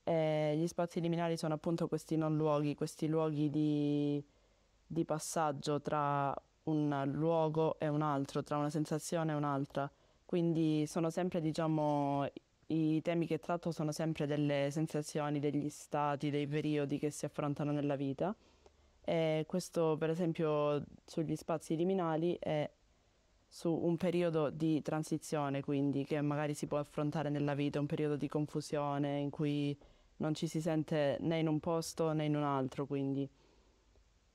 E 0.04 0.56
gli 0.58 0.68
spazi 0.68 1.00
liminali 1.00 1.38
sono 1.38 1.54
appunto 1.54 1.88
questi 1.88 2.18
non 2.18 2.36
luoghi, 2.36 2.76
questi 2.76 3.08
luoghi 3.08 3.50
di, 3.50 4.22
di 4.94 5.04
passaggio 5.04 5.82
tra 5.82 6.34
un 6.64 7.04
luogo 7.12 7.78
e 7.80 7.88
un 7.88 8.02
altro, 8.02 8.44
tra 8.44 8.58
una 8.58 8.70
sensazione 8.70 9.34
e 9.34 9.36
un'altra. 9.36 9.92
Quindi 10.26 10.86
sono 10.88 11.10
sempre, 11.10 11.42
diciamo, 11.42 12.26
i 12.68 13.02
temi 13.02 13.28
che 13.28 13.40
tratto 13.40 13.72
sono 13.72 13.92
sempre 13.92 14.26
delle 14.26 14.70
sensazioni, 14.72 15.40
degli 15.40 15.70
stati, 15.70 16.30
dei 16.30 16.48
periodi 16.48 16.98
che 16.98 17.10
si 17.10 17.26
affrontano 17.26 17.72
nella 17.72 17.96
vita. 17.96 18.36
E 19.06 19.44
questo, 19.48 19.98
per 19.98 20.10
esempio, 20.10 20.84
sugli 21.06 21.36
spazi 21.36 21.76
liminali 21.76 22.38
è 22.40 22.70
su 23.48 23.70
un 23.70 23.98
periodo 23.98 24.50
di 24.50 24.82
transizione, 24.82 25.62
quindi 25.62 26.06
che 26.06 26.20
magari 26.22 26.54
si 26.54 26.66
può 26.66 26.80
affrontare 26.80 27.30
nella 27.30 27.54
vita, 27.54 27.80
un 27.80 27.86
periodo 27.86 28.16
di 28.16 28.28
confusione 28.28 29.20
in 29.20 29.30
cui 29.30 29.78
non 30.18 30.34
ci 30.34 30.48
si 30.48 30.62
sente 30.62 31.18
né 31.20 31.40
in 31.40 31.48
un 31.48 31.60
posto 31.60 32.14
né 32.14 32.26
in 32.26 32.36
un 32.36 32.44
altro, 32.44 32.86
quindi. 32.88 33.30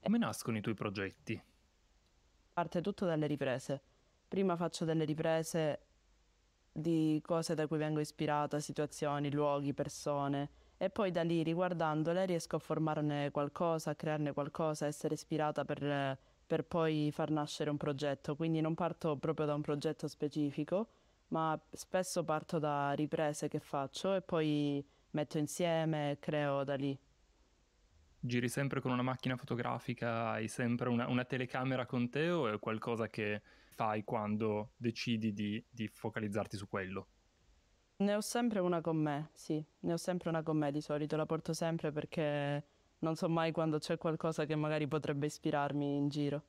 Come 0.00 0.18
nascono 0.18 0.56
i 0.56 0.60
tuoi 0.60 0.74
progetti? 0.74 1.40
Parte 2.52 2.80
tutto 2.80 3.04
dalle 3.04 3.26
riprese. 3.26 3.82
Prima 4.26 4.56
faccio 4.56 4.84
delle 4.84 5.04
riprese 5.04 5.80
di 6.72 7.20
cose 7.24 7.54
da 7.54 7.66
cui 7.66 7.78
vengo 7.78 8.00
ispirata, 8.00 8.60
situazioni, 8.60 9.30
luoghi, 9.30 9.74
persone 9.74 10.50
e 10.76 10.90
poi 10.90 11.10
da 11.10 11.22
lì 11.22 11.42
riguardandole 11.42 12.24
riesco 12.24 12.56
a 12.56 12.60
formarne 12.60 13.30
qualcosa, 13.32 13.90
a 13.90 13.94
crearne 13.94 14.32
qualcosa, 14.32 14.84
a 14.84 14.88
essere 14.88 15.14
ispirata 15.14 15.64
per, 15.64 16.18
per 16.46 16.64
poi 16.64 17.10
far 17.12 17.30
nascere 17.30 17.68
un 17.68 17.76
progetto. 17.76 18.36
Quindi 18.36 18.60
non 18.60 18.74
parto 18.74 19.16
proprio 19.16 19.46
da 19.46 19.54
un 19.54 19.62
progetto 19.62 20.06
specifico, 20.06 20.88
ma 21.28 21.58
spesso 21.72 22.22
parto 22.24 22.58
da 22.58 22.92
riprese 22.92 23.48
che 23.48 23.58
faccio 23.58 24.14
e 24.14 24.22
poi 24.22 24.84
metto 25.10 25.38
insieme 25.38 26.12
e 26.12 26.18
creo 26.18 26.64
da 26.64 26.76
lì. 26.76 26.98
Giri 28.20 28.48
sempre 28.48 28.80
con 28.80 28.90
una 28.90 29.02
macchina 29.02 29.36
fotografica, 29.36 30.30
hai 30.30 30.48
sempre 30.48 30.88
una, 30.88 31.06
una 31.08 31.24
telecamera 31.24 31.86
con 31.86 32.10
te 32.10 32.30
o 32.30 32.52
è 32.52 32.58
qualcosa 32.58 33.08
che 33.08 33.42
fai 33.74 34.02
quando 34.02 34.72
decidi 34.76 35.32
di, 35.32 35.64
di 35.70 35.86
focalizzarti 35.86 36.56
su 36.56 36.68
quello? 36.68 37.06
Ne 37.98 38.14
ho 38.14 38.20
sempre 38.20 38.58
una 38.58 38.80
con 38.80 38.96
me, 38.96 39.30
sì, 39.34 39.64
ne 39.80 39.92
ho 39.92 39.96
sempre 39.96 40.30
una 40.30 40.42
con 40.42 40.56
me 40.56 40.72
di 40.72 40.80
solito, 40.80 41.16
la 41.16 41.26
porto 41.26 41.52
sempre 41.52 41.92
perché 41.92 42.64
non 43.00 43.14
so 43.14 43.28
mai 43.28 43.52
quando 43.52 43.78
c'è 43.78 43.96
qualcosa 43.98 44.46
che 44.46 44.56
magari 44.56 44.88
potrebbe 44.88 45.26
ispirarmi 45.26 45.96
in 45.96 46.08
giro. 46.08 46.44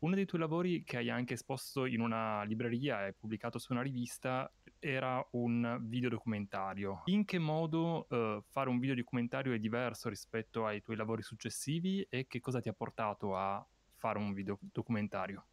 Uno 0.00 0.14
dei 0.14 0.26
tuoi 0.26 0.40
lavori 0.40 0.84
che 0.84 0.98
hai 0.98 1.10
anche 1.10 1.34
esposto 1.34 1.86
in 1.86 2.00
una 2.00 2.42
libreria 2.44 3.06
e 3.06 3.14
pubblicato 3.14 3.58
su 3.58 3.72
una 3.72 3.82
rivista 3.82 4.50
era 4.78 5.26
un 5.32 5.78
videodocumentario. 5.82 7.02
In 7.06 7.24
che 7.24 7.38
modo 7.38 8.06
uh, 8.08 8.42
fare 8.48 8.68
un 8.68 8.78
videodocumentario 8.78 9.52
è 9.52 9.58
diverso 9.58 10.08
rispetto 10.08 10.66
ai 10.66 10.82
tuoi 10.82 10.96
lavori 10.96 11.22
successivi 11.22 12.06
e 12.08 12.26
che 12.26 12.40
cosa 12.40 12.60
ti 12.60 12.68
ha 12.68 12.72
portato 12.72 13.36
a 13.36 13.64
fare 13.94 14.18
un 14.18 14.32
videodocumentario? 14.32 15.46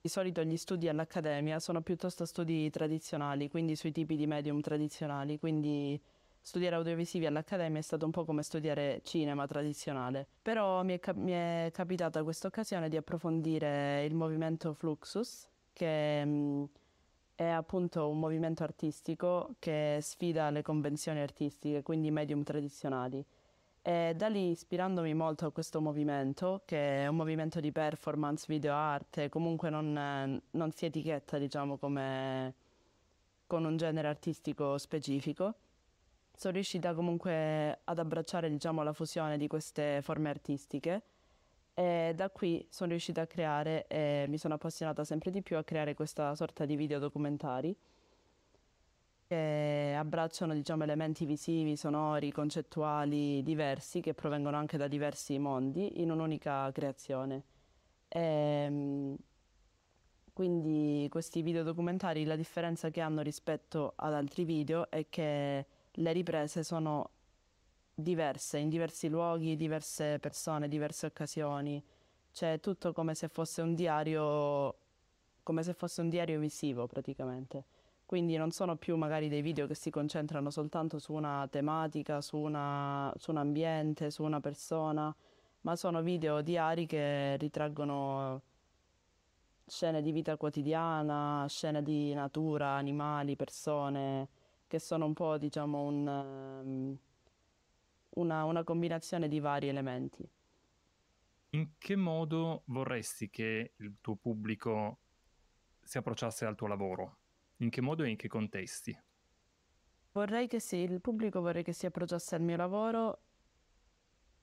Di 0.00 0.08
solito 0.08 0.42
gli 0.42 0.56
studi 0.56 0.88
all'accademia 0.88 1.60
sono 1.60 1.80
piuttosto 1.80 2.24
studi 2.24 2.68
tradizionali, 2.70 3.48
quindi 3.48 3.76
sui 3.76 3.92
tipi 3.92 4.16
di 4.16 4.26
medium 4.26 4.60
tradizionali, 4.60 5.38
quindi 5.38 6.00
studiare 6.40 6.74
audiovisivi 6.74 7.24
all'accademia 7.26 7.78
è 7.78 7.82
stato 7.82 8.04
un 8.04 8.10
po' 8.10 8.24
come 8.24 8.42
studiare 8.42 9.00
cinema 9.04 9.46
tradizionale. 9.46 10.26
Però 10.42 10.82
mi 10.82 10.94
è, 10.94 10.98
cap- 10.98 11.16
mi 11.16 11.30
è 11.30 11.70
capitata 11.72 12.24
questa 12.24 12.48
occasione 12.48 12.88
di 12.88 12.96
approfondire 12.96 14.04
il 14.04 14.14
movimento 14.14 14.74
Fluxus, 14.74 15.48
che 15.72 16.24
mh, 16.24 16.68
è 17.42 17.48
appunto 17.50 18.08
un 18.08 18.18
movimento 18.18 18.62
artistico 18.62 19.54
che 19.58 19.98
sfida 20.00 20.50
le 20.50 20.62
convenzioni 20.62 21.20
artistiche, 21.20 21.82
quindi 21.82 22.10
medium 22.10 22.42
tradizionali. 22.42 23.24
E 23.82 24.14
da 24.16 24.28
lì, 24.28 24.50
ispirandomi 24.50 25.12
molto 25.14 25.46
a 25.46 25.52
questo 25.52 25.80
movimento, 25.80 26.62
che 26.64 27.02
è 27.02 27.06
un 27.08 27.16
movimento 27.16 27.60
di 27.60 27.72
performance, 27.72 28.46
video 28.48 28.74
arte, 28.74 29.28
comunque 29.28 29.70
non, 29.70 30.40
non 30.50 30.70
si 30.72 30.86
etichetta, 30.86 31.38
diciamo, 31.38 31.76
come 31.78 32.54
con 33.46 33.64
un 33.64 33.76
genere 33.76 34.08
artistico 34.08 34.78
specifico, 34.78 35.54
sono 36.36 36.54
riuscita 36.54 36.94
comunque 36.94 37.80
ad 37.84 37.98
abbracciare, 37.98 38.48
diciamo, 38.48 38.82
la 38.82 38.92
fusione 38.92 39.36
di 39.36 39.48
queste 39.48 40.00
forme 40.02 40.30
artistiche 40.30 41.02
e 41.74 42.12
da 42.14 42.30
qui 42.30 42.66
sono 42.70 42.90
riuscita 42.90 43.22
a 43.22 43.26
creare 43.26 43.86
e 43.86 44.26
mi 44.28 44.38
sono 44.38 44.54
appassionata 44.54 45.04
sempre 45.04 45.30
di 45.30 45.42
più 45.42 45.56
a 45.56 45.64
creare 45.64 45.94
questa 45.94 46.34
sorta 46.34 46.64
di 46.64 46.76
video 46.76 46.98
documentari 46.98 47.74
che 49.32 49.94
abbracciano 49.96 50.52
diciamo, 50.52 50.82
elementi 50.82 51.24
visivi, 51.24 51.74
sonori, 51.76 52.30
concettuali 52.30 53.42
diversi 53.42 54.02
che 54.02 54.12
provengono 54.12 54.58
anche 54.58 54.76
da 54.76 54.88
diversi 54.88 55.38
mondi 55.38 56.02
in 56.02 56.10
un'unica 56.10 56.70
creazione. 56.70 57.42
E, 58.08 58.20
ehm, 58.20 59.16
quindi 60.34 61.06
questi 61.08 61.40
video 61.40 61.62
documentari 61.62 62.24
la 62.24 62.36
differenza 62.36 62.90
che 62.90 63.00
hanno 63.00 63.22
rispetto 63.22 63.94
ad 63.96 64.12
altri 64.12 64.44
video 64.44 64.90
è 64.90 65.06
che 65.08 65.66
le 65.90 66.12
riprese 66.12 66.62
sono 66.62 67.10
diverse 67.94 68.58
in 68.58 68.68
diversi 68.68 69.08
luoghi, 69.08 69.56
diverse 69.56 70.18
persone, 70.18 70.68
diverse 70.68 71.06
occasioni. 71.06 71.82
C'è 72.32 72.60
tutto 72.60 72.92
come 72.92 73.14
se 73.14 73.28
fosse 73.28 73.62
un 73.62 73.74
diario 73.74 74.76
come 75.42 75.62
se 75.64 75.74
fosse 75.74 76.00
un 76.00 76.08
diario 76.08 76.38
visivo 76.38 76.86
praticamente 76.86 77.64
quindi 78.12 78.36
non 78.36 78.50
sono 78.50 78.76
più 78.76 78.98
magari 78.98 79.30
dei 79.30 79.40
video 79.40 79.66
che 79.66 79.74
si 79.74 79.88
concentrano 79.88 80.50
soltanto 80.50 80.98
su 80.98 81.14
una 81.14 81.48
tematica, 81.50 82.20
su, 82.20 82.36
una, 82.36 83.10
su 83.16 83.30
un 83.30 83.38
ambiente, 83.38 84.10
su 84.10 84.22
una 84.22 84.38
persona, 84.38 85.16
ma 85.62 85.76
sono 85.76 86.02
video 86.02 86.42
diari 86.42 86.84
che 86.84 87.38
ritraggono 87.38 88.42
scene 89.64 90.02
di 90.02 90.12
vita 90.12 90.36
quotidiana, 90.36 91.46
scene 91.48 91.82
di 91.82 92.12
natura, 92.12 92.72
animali, 92.72 93.34
persone, 93.34 94.28
che 94.66 94.78
sono 94.78 95.06
un 95.06 95.14
po' 95.14 95.38
diciamo 95.38 95.80
un, 95.80 96.06
um, 96.06 96.98
una, 98.14 98.44
una 98.44 98.64
combinazione 98.64 99.28
di 99.28 99.40
vari 99.40 99.68
elementi. 99.68 100.28
In 101.50 101.72
che 101.78 101.96
modo 101.96 102.62
vorresti 102.66 103.28
che 103.28 103.72
il 103.76 103.96
tuo 104.00 104.16
pubblico 104.16 104.98
si 105.82 105.98
approcciasse 105.98 106.46
al 106.46 106.54
tuo 106.54 106.66
lavoro? 106.66 107.16
In 107.58 107.70
che 107.70 107.80
modo 107.80 108.02
e 108.04 108.08
in 108.08 108.16
che 108.16 108.28
contesti? 108.28 108.98
Vorrei 110.12 110.46
che 110.46 110.60
sì, 110.60 110.76
il 110.78 111.00
pubblico 111.00 111.40
vorrei 111.40 111.62
che 111.62 111.72
si 111.72 111.86
approcciasse 111.86 112.34
al 112.34 112.42
mio 112.42 112.56
lavoro 112.56 113.20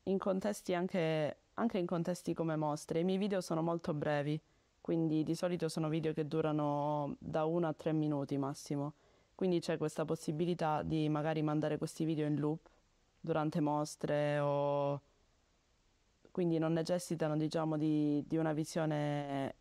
in 0.04 0.18
contesti 0.18 0.74
anche, 0.74 1.38
anche 1.56 1.78
in 1.78 1.86
contesti 1.86 2.34
come 2.34 2.56
mostre. 2.56 3.00
I 3.00 3.04
miei 3.04 3.18
video 3.18 3.42
sono 3.42 3.62
molto 3.62 3.94
brevi, 3.94 4.40
quindi 4.82 5.24
di 5.24 5.36
solito 5.36 5.68
sono 5.68 5.90
video 5.90 6.14
che 6.14 6.28
durano 6.28 7.16
da 7.20 7.46
uno 7.46 7.68
a 7.68 7.74
tre 7.74 7.92
minuti 7.92 8.38
massimo. 8.38 8.94
Quindi 9.36 9.60
c'è 9.60 9.78
questa 9.78 10.06
possibilità 10.06 10.84
di 10.84 11.08
magari 11.10 11.42
mandare 11.42 11.78
questi 11.78 12.04
video 12.04 12.26
in 12.26 12.36
loop 12.40 12.70
durante 13.20 13.60
mostre 13.60 14.40
o 14.40 15.02
quindi 16.32 16.58
non 16.58 16.74
necessitano 16.74 17.36
diciamo 17.36 17.78
di, 17.78 18.24
di 18.28 18.38
una 18.38 18.54
visione 18.54 19.56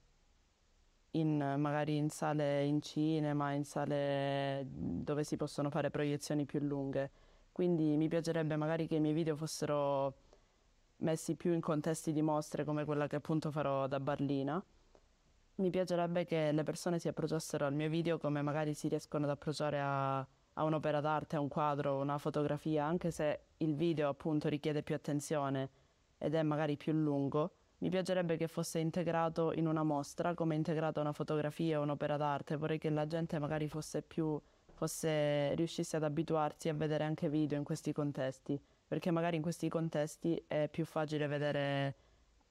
in, 1.12 1.57
magari 1.59 1.97
in 1.97 2.11
sale 2.11 2.65
in 2.65 2.81
cinema, 2.83 3.53
in 3.53 3.65
sale 3.65 4.67
dove 4.71 5.25
si 5.25 5.37
possono 5.37 5.71
fare 5.71 5.91
proiezioni 5.91 6.45
più 6.45 6.61
lunghe. 6.61 7.11
Quindi 7.53 7.97
mi 7.97 8.09
piacerebbe 8.09 8.57
magari 8.57 8.87
che 8.87 8.97
i 8.97 9.00
miei 9.00 9.15
video 9.15 9.35
fossero 9.35 10.15
messi 10.99 11.35
più 11.35 11.53
in 11.53 11.61
contesti 11.61 12.12
di 12.12 12.23
mostre 12.23 12.65
come 12.65 12.85
quella 12.85 13.07
che 13.07 13.17
appunto 13.17 13.50
farò 13.50 13.87
da 13.87 13.99
Barlina. 13.99 14.62
Mi 15.57 15.71
piacerebbe 15.71 16.25
che 16.25 16.53
le 16.53 16.62
persone 16.62 17.00
si 17.00 17.09
approcciassero 17.09 17.67
al 17.67 17.75
mio 17.75 17.88
video 17.88 18.19
come 18.19 18.43
magari 18.43 18.75
si 18.75 18.87
riescono 18.87 19.25
ad 19.25 19.31
approcciare 19.31 19.81
a, 19.81 20.25
a 20.59 20.65
un'opera 20.65 21.00
d'arte, 21.00 21.37
a 21.37 21.41
un 21.41 21.49
quadro, 21.49 21.99
una 21.99 22.19
fotografia, 22.19 22.85
anche 22.85 23.11
se 23.11 23.41
il 23.59 23.75
video 23.75 24.09
appunto 24.09 24.49
richiede 24.49 24.83
più 24.83 24.95
attenzione 24.95 25.71
ed 26.19 26.35
è 26.35 26.43
magari 26.43 26.77
più 26.77 26.93
lungo 26.93 27.53
mi 27.81 27.91
piacerebbe 27.91 28.37
che 28.37 28.49
fosse 28.49 28.81
integrato 28.81 29.53
in 29.53 29.69
una 29.69 29.85
mostra, 29.85 30.35
come 30.35 30.57
integrata 30.57 31.00
una 31.00 31.12
fotografia 31.12 31.79
o 31.79 31.83
un'opera 31.83 32.17
d'arte. 32.17 32.57
Vorrei 32.57 32.79
che 32.79 32.91
la 32.91 33.07
gente 33.07 33.38
magari 33.38 33.69
fosse 33.69 34.03
più, 34.03 34.41
fosse, 34.73 35.55
riuscisse 35.55 35.97
ad 35.97 36.03
abituarsi 36.03 36.69
a 36.69 36.75
vedere 36.75 37.05
anche 37.05 37.29
video 37.29 37.57
in 37.57 37.62
questi 37.62 37.93
contesti, 37.93 38.61
perché 38.88 39.12
magari 39.12 39.37
in 39.37 39.43
questi 39.43 39.69
contesti 39.69 40.43
è 40.49 40.69
più 40.69 40.85
facile 40.85 41.29
vedere 41.29 41.95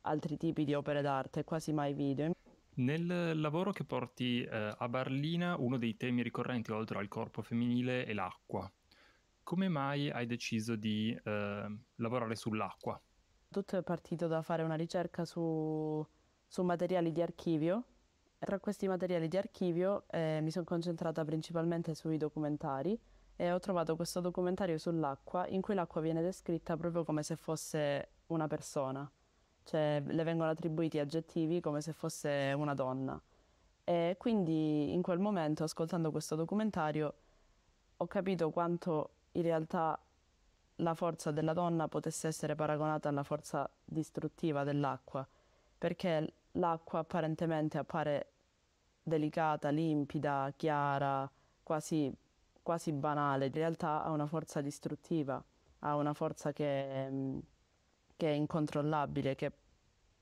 altri 0.01 0.37
tipi 0.37 0.63
di 0.63 0.73
opere 0.73 1.01
d'arte, 1.01 1.43
quasi 1.43 1.73
mai 1.73 1.93
video. 1.93 2.31
Nel 2.77 3.39
lavoro 3.39 3.71
che 3.71 3.85
porti 3.85 4.43
eh, 4.43 4.75
a 4.77 4.87
Barlina, 4.87 5.55
uno 5.57 5.79
dei 5.79 5.97
temi 5.97 6.21
ricorrenti 6.21 6.71
oltre 6.71 6.99
al 6.99 7.07
corpo 7.07 7.41
femminile 7.41 8.05
è 8.05 8.13
l'acqua. 8.13 8.71
Come 9.41 9.67
mai 9.67 10.11
hai 10.11 10.27
deciso 10.27 10.75
di 10.75 11.17
eh, 11.23 11.77
lavorare 11.95 12.35
sull'acqua? 12.35 13.01
Tutto 13.49 13.77
è 13.77 13.81
partito 13.81 14.27
da 14.27 14.43
fare 14.43 14.61
una 14.61 14.75
ricerca 14.75 15.25
su, 15.25 16.05
su 16.45 16.61
materiali 16.61 17.11
di 17.11 17.21
archivio. 17.21 17.83
Tra 18.37 18.59
questi 18.59 18.87
materiali 18.87 19.27
di 19.27 19.37
archivio 19.37 20.03
eh, 20.11 20.39
mi 20.43 20.51
sono 20.51 20.65
concentrata 20.65 21.25
principalmente 21.25 21.95
sui 21.95 22.17
documentari 22.17 22.99
e 23.35 23.51
ho 23.51 23.59
trovato 23.59 23.95
questo 23.95 24.19
documentario 24.19 24.77
sull'acqua 24.77 25.47
in 25.47 25.61
cui 25.61 25.73
l'acqua 25.73 26.01
viene 26.01 26.21
descritta 26.21 26.77
proprio 26.77 27.03
come 27.03 27.23
se 27.23 27.37
fosse 27.37 28.11
una 28.27 28.45
persona 28.45 29.11
cioè 29.67 30.01
le 30.05 30.23
vengono 30.23 30.49
attribuiti 30.49 30.97
aggettivi 30.97 31.59
come 31.59 31.81
se 31.81 31.91
fosse 31.91 32.53
una 32.55 32.73
donna. 32.73 33.21
E 33.83 34.15
quindi 34.17 34.93
in 34.93 35.01
quel 35.01 35.19
momento, 35.19 35.65
ascoltando 35.65 36.09
questo 36.09 36.35
documentario, 36.35 37.13
ho 37.97 38.07
capito 38.07 38.49
quanto 38.49 39.09
in 39.33 39.41
realtà 39.41 39.99
la 40.77 40.93
forza 40.93 41.31
della 41.31 41.53
donna 41.53 41.89
potesse 41.89 42.27
essere 42.27 42.55
paragonata 42.55 43.09
alla 43.09 43.23
forza 43.23 43.69
distruttiva 43.83 44.63
dell'acqua, 44.63 45.27
perché 45.77 46.33
l'acqua 46.53 46.99
apparentemente 46.99 47.77
appare 47.77 48.31
delicata, 49.03 49.69
limpida, 49.69 50.53
chiara, 50.55 51.29
quasi, 51.61 52.13
quasi 52.61 52.93
banale, 52.93 53.47
in 53.47 53.51
realtà 53.51 54.03
ha 54.03 54.11
una 54.11 54.27
forza 54.27 54.61
distruttiva, 54.61 55.43
ha 55.79 55.95
una 55.95 56.13
forza 56.13 56.53
che 56.53 57.41
che 58.17 58.29
è 58.29 58.33
incontrollabile, 58.33 59.35
che 59.35 59.51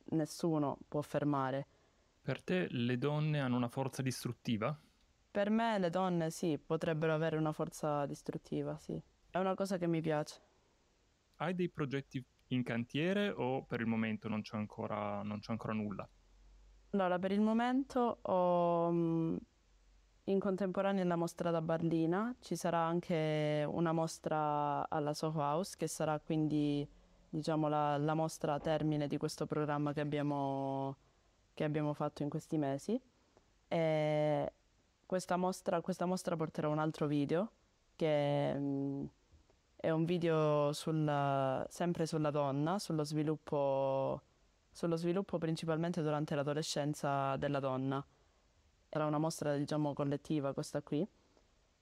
nessuno 0.10 0.78
può 0.88 1.02
fermare. 1.02 1.68
Per 2.22 2.44
te 2.44 2.68
le 2.70 2.98
donne 2.98 3.40
hanno 3.40 3.56
una 3.56 3.70
forza 3.70 4.02
distruttiva? 4.02 4.78
Per 5.32 5.50
me 5.50 5.80
le 5.80 5.90
donne 5.90 6.30
sì, 6.30 6.58
potrebbero 6.58 7.14
avere 7.14 7.38
una 7.38 7.52
forza 7.52 8.06
distruttiva, 8.06 8.78
sì. 8.78 9.02
È 9.32 9.38
una 9.38 9.56
cosa 9.56 9.78
che 9.78 9.88
mi 9.88 10.02
piace. 10.02 10.42
Hai 11.38 11.56
dei 11.56 11.70
progetti 11.70 12.24
in 12.50 12.64
cantiere 12.64 13.30
o 13.30 13.64
per 13.64 13.82
il 13.82 13.88
momento 13.88 14.28
non 14.28 14.42
c'è 14.42 14.56
ancora, 14.56 15.22
non 15.24 15.40
c'è 15.40 15.52
ancora 15.52 15.74
nulla? 15.74 16.08
Allora, 16.92 17.20
per 17.20 17.32
il 17.32 17.42
momento 17.42 18.20
ho 18.22 18.92
mm, 18.92 19.36
in 20.25 20.40
contemporanea 20.40 21.04
la 21.04 21.16
mostra 21.16 21.52
da 21.52 21.62
Barlina, 21.62 22.34
ci 22.40 22.56
sarà 22.56 22.80
anche 22.80 23.66
una 23.68 23.92
mostra 23.92 24.88
alla 24.90 25.14
Soho 25.14 25.40
House 25.42 25.75
che 25.78 25.88
sarà 25.88 26.20
quindi 26.20 26.88
diciamo, 27.36 27.68
la, 27.68 27.98
la 27.98 28.13
mostra 28.13 28.60
termine 28.60 29.08
di 29.08 29.18
questo 29.18 29.46
programma 29.46 29.94
che 29.94 30.01
abbiamo, 30.01 30.96
che 31.54 31.63
abbiamo 31.63 31.94
fatto 31.94 32.24
in 32.24 32.30
questi 32.30 32.58
mesi. 32.58 33.00
E 33.68 34.54
questa 35.06 35.38
mostra, 35.38 35.82
questa 35.82 36.06
mostra 36.06 36.36
porterà 36.36 36.68
un 36.68 36.80
altro 36.80 37.08
video 37.08 37.51
che 37.96 38.54
mm, 38.58 39.06
è 39.75 39.89
un 39.89 40.06
video 40.06 40.72
sulla, 40.74 41.65
sempre 41.70 42.06
sulla 42.06 42.32
donna, 42.32 42.80
sullo 42.80 43.04
sviluppo, 43.04 44.22
sullo 44.72 44.96
sviluppo 44.96 45.38
principalmente 45.38 46.01
durante 46.01 46.36
l'adolescenza 46.36 47.36
della 47.38 47.60
donna. 47.60 48.04
Era 48.89 49.06
una 49.06 49.18
mostra 49.18 49.56
diciamo 49.58 49.94
collettiva 49.94 50.54
questa 50.54 50.82
qui 50.82 51.08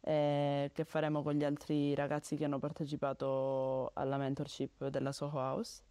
eh, 0.06 0.70
che 0.74 0.84
faremo 0.84 1.24
con 1.24 1.34
gli 1.34 1.46
altri 1.46 1.96
ragazzi 1.96 2.36
che 2.36 2.44
hanno 2.44 2.60
partecipato 2.60 3.92
alla 3.94 4.18
mentorship 4.18 4.88
della 4.88 5.14
Soho 5.14 5.40
House. 5.40 5.82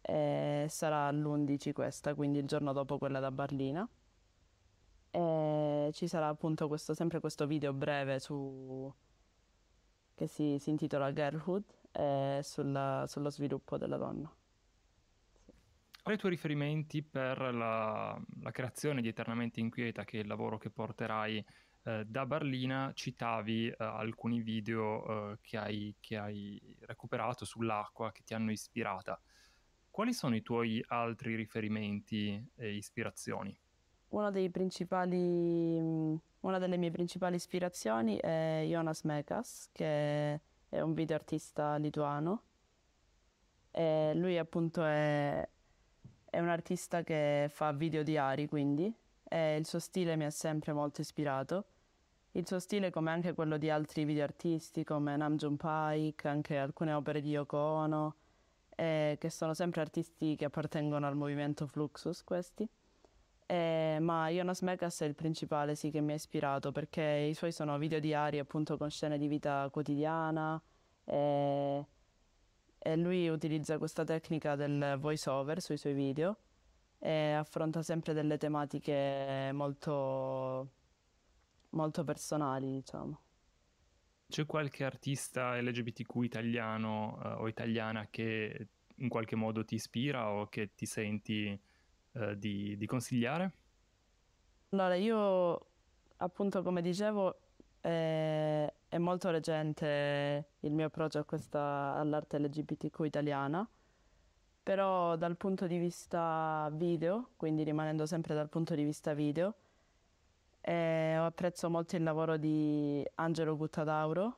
E 0.00 0.66
sarà 0.68 1.10
l'11 1.10 1.72
questa, 1.72 2.14
quindi 2.14 2.38
il 2.38 2.46
giorno 2.46 2.72
dopo 2.72 2.96
quella 2.96 3.18
da 3.18 3.32
Barlina. 3.32 3.88
E 5.10 5.90
ci 5.92 6.06
sarà 6.06 6.28
appunto 6.28 6.68
questo, 6.68 6.94
sempre 6.94 7.18
questo 7.18 7.46
video 7.46 7.72
breve 7.72 8.20
su, 8.20 8.92
che 10.14 10.26
si, 10.28 10.58
si 10.60 10.70
intitola 10.70 11.12
Girlhood 11.12 11.64
e 11.90 12.40
sulla, 12.44 13.04
sullo 13.08 13.30
sviluppo 13.30 13.76
della 13.78 13.96
donna. 13.96 14.32
Quali 16.00 16.16
i 16.16 16.20
tuoi 16.20 16.30
riferimenti 16.30 17.02
per 17.02 17.52
la, 17.52 18.18
la 18.42 18.50
creazione 18.52 19.02
di 19.02 19.08
Eternamente 19.08 19.58
Inquieta, 19.58 20.04
che 20.04 20.18
è 20.18 20.20
il 20.20 20.28
lavoro 20.28 20.56
che 20.56 20.70
porterai 20.70 21.44
eh, 21.88 22.04
da 22.06 22.26
Barlina 22.26 22.92
citavi 22.94 23.68
eh, 23.68 23.74
alcuni 23.78 24.40
video 24.40 25.32
eh, 25.32 25.38
che 25.40 25.56
hai, 25.56 25.94
che, 26.00 26.18
hai, 26.18 26.76
recuperato 26.80 27.46
sull'acqua 27.46 28.12
che 28.12 28.22
ti 28.24 28.34
hanno 28.34 28.50
ispirata. 28.50 29.18
Quali 29.90 30.12
sono 30.12 30.36
i 30.36 30.42
tuoi 30.42 30.84
altri 30.88 31.34
riferimenti 31.34 32.46
e 32.56 32.74
ispirazioni? 32.74 33.58
Una, 34.10 34.30
mm, 34.30 36.14
una 36.40 36.58
delle 36.58 36.76
mie 36.76 36.90
principali 36.90 37.36
ispirazioni 37.36 38.18
è 38.18 38.64
Jonas 38.66 39.02
Mekas, 39.04 39.70
che 39.72 40.40
è 40.68 40.80
un 40.80 40.92
videoartista 40.92 41.76
lituano. 41.76 42.42
E 43.70 44.12
lui 44.14 44.36
appunto 44.36 44.84
è, 44.84 45.48
è 46.28 46.38
un 46.38 46.48
artista 46.48 47.02
che 47.02 47.46
fa 47.50 47.72
video 47.72 48.02
diari, 48.02 48.46
quindi 48.46 48.94
e 49.30 49.56
il 49.56 49.66
suo 49.66 49.78
stile 49.78 50.16
mi 50.16 50.24
ha 50.24 50.30
sempre 50.30 50.72
molto 50.72 51.02
ispirato 51.02 51.66
il 52.38 52.46
suo 52.46 52.60
stile, 52.60 52.90
come 52.90 53.10
anche 53.10 53.34
quello 53.34 53.56
di 53.56 53.68
altri 53.68 54.04
videoartisti 54.04 54.84
come 54.84 55.16
Namjoon 55.16 55.56
Paik, 55.56 56.24
anche 56.26 56.56
alcune 56.56 56.92
opere 56.92 57.20
di 57.20 57.30
Yoko 57.30 57.58
Ono, 57.58 58.14
eh, 58.76 59.16
che 59.18 59.28
sono 59.28 59.54
sempre 59.54 59.80
artisti 59.80 60.36
che 60.36 60.44
appartengono 60.44 61.04
al 61.04 61.16
movimento 61.16 61.66
Fluxus, 61.66 62.22
questi. 62.22 62.68
Eh, 63.44 63.98
ma 64.00 64.28
Jonas 64.28 64.60
Mekas 64.60 65.00
è 65.00 65.06
il 65.06 65.16
principale, 65.16 65.74
sì, 65.74 65.90
che 65.90 66.00
mi 66.00 66.12
ha 66.12 66.14
ispirato, 66.14 66.70
perché 66.70 67.02
i 67.02 67.34
suoi 67.34 67.50
sono 67.50 67.76
video 67.76 67.98
diari, 67.98 68.38
appunto, 68.38 68.76
con 68.76 68.88
scene 68.88 69.18
di 69.18 69.26
vita 69.26 69.68
quotidiana, 69.72 70.62
e, 71.04 71.84
e 72.78 72.96
lui 72.96 73.28
utilizza 73.28 73.78
questa 73.78 74.04
tecnica 74.04 74.54
del 74.54 74.96
voice 75.00 75.28
over 75.28 75.60
sui 75.60 75.76
suoi 75.76 75.94
video 75.94 76.36
e 77.00 77.32
affronta 77.32 77.82
sempre 77.82 78.12
delle 78.12 78.38
tematiche 78.38 79.50
molto 79.52 80.77
molto 81.70 82.04
personali, 82.04 82.70
diciamo. 82.70 83.20
C'è 84.28 84.44
qualche 84.44 84.84
artista 84.84 85.58
LGBTQ 85.58 86.22
italiano 86.22 87.18
eh, 87.22 87.28
o 87.28 87.48
italiana 87.48 88.08
che 88.10 88.68
in 88.96 89.08
qualche 89.08 89.36
modo 89.36 89.64
ti 89.64 89.76
ispira 89.76 90.30
o 90.30 90.48
che 90.48 90.74
ti 90.74 90.86
senti 90.86 91.58
eh, 92.12 92.38
di, 92.38 92.76
di, 92.76 92.86
consigliare? 92.86 93.52
Allora, 94.70 94.96
io 94.96 95.66
appunto 96.16 96.62
come 96.62 96.82
dicevo 96.82 97.38
eh, 97.80 98.74
è 98.88 98.98
molto 98.98 99.30
recente 99.30 100.50
il 100.60 100.72
mio 100.72 100.86
approccio 100.86 101.24
questa, 101.24 101.94
all'arte 101.94 102.38
LGBTQ 102.38 103.00
italiana, 103.04 103.66
però 104.62 105.16
dal 105.16 105.36
punto 105.36 105.66
di 105.66 105.78
vista 105.78 106.68
video, 106.74 107.30
quindi 107.36 107.62
rimanendo 107.64 108.04
sempre 108.04 108.34
dal 108.34 108.48
punto 108.48 108.74
di 108.74 108.84
vista 108.84 109.14
video, 109.14 109.54
e 110.68 111.14
apprezzo 111.14 111.70
molto 111.70 111.96
il 111.96 112.02
lavoro 112.02 112.36
di 112.36 113.02
Angelo 113.14 113.56
Guttadauro 113.56 114.36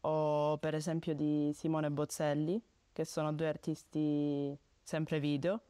o 0.00 0.56
per 0.56 0.74
esempio 0.74 1.14
di 1.14 1.50
Simone 1.52 1.90
Bozzelli, 1.90 2.58
che 2.90 3.04
sono 3.04 3.30
due 3.30 3.48
artisti 3.48 4.56
sempre 4.82 5.20
video, 5.20 5.60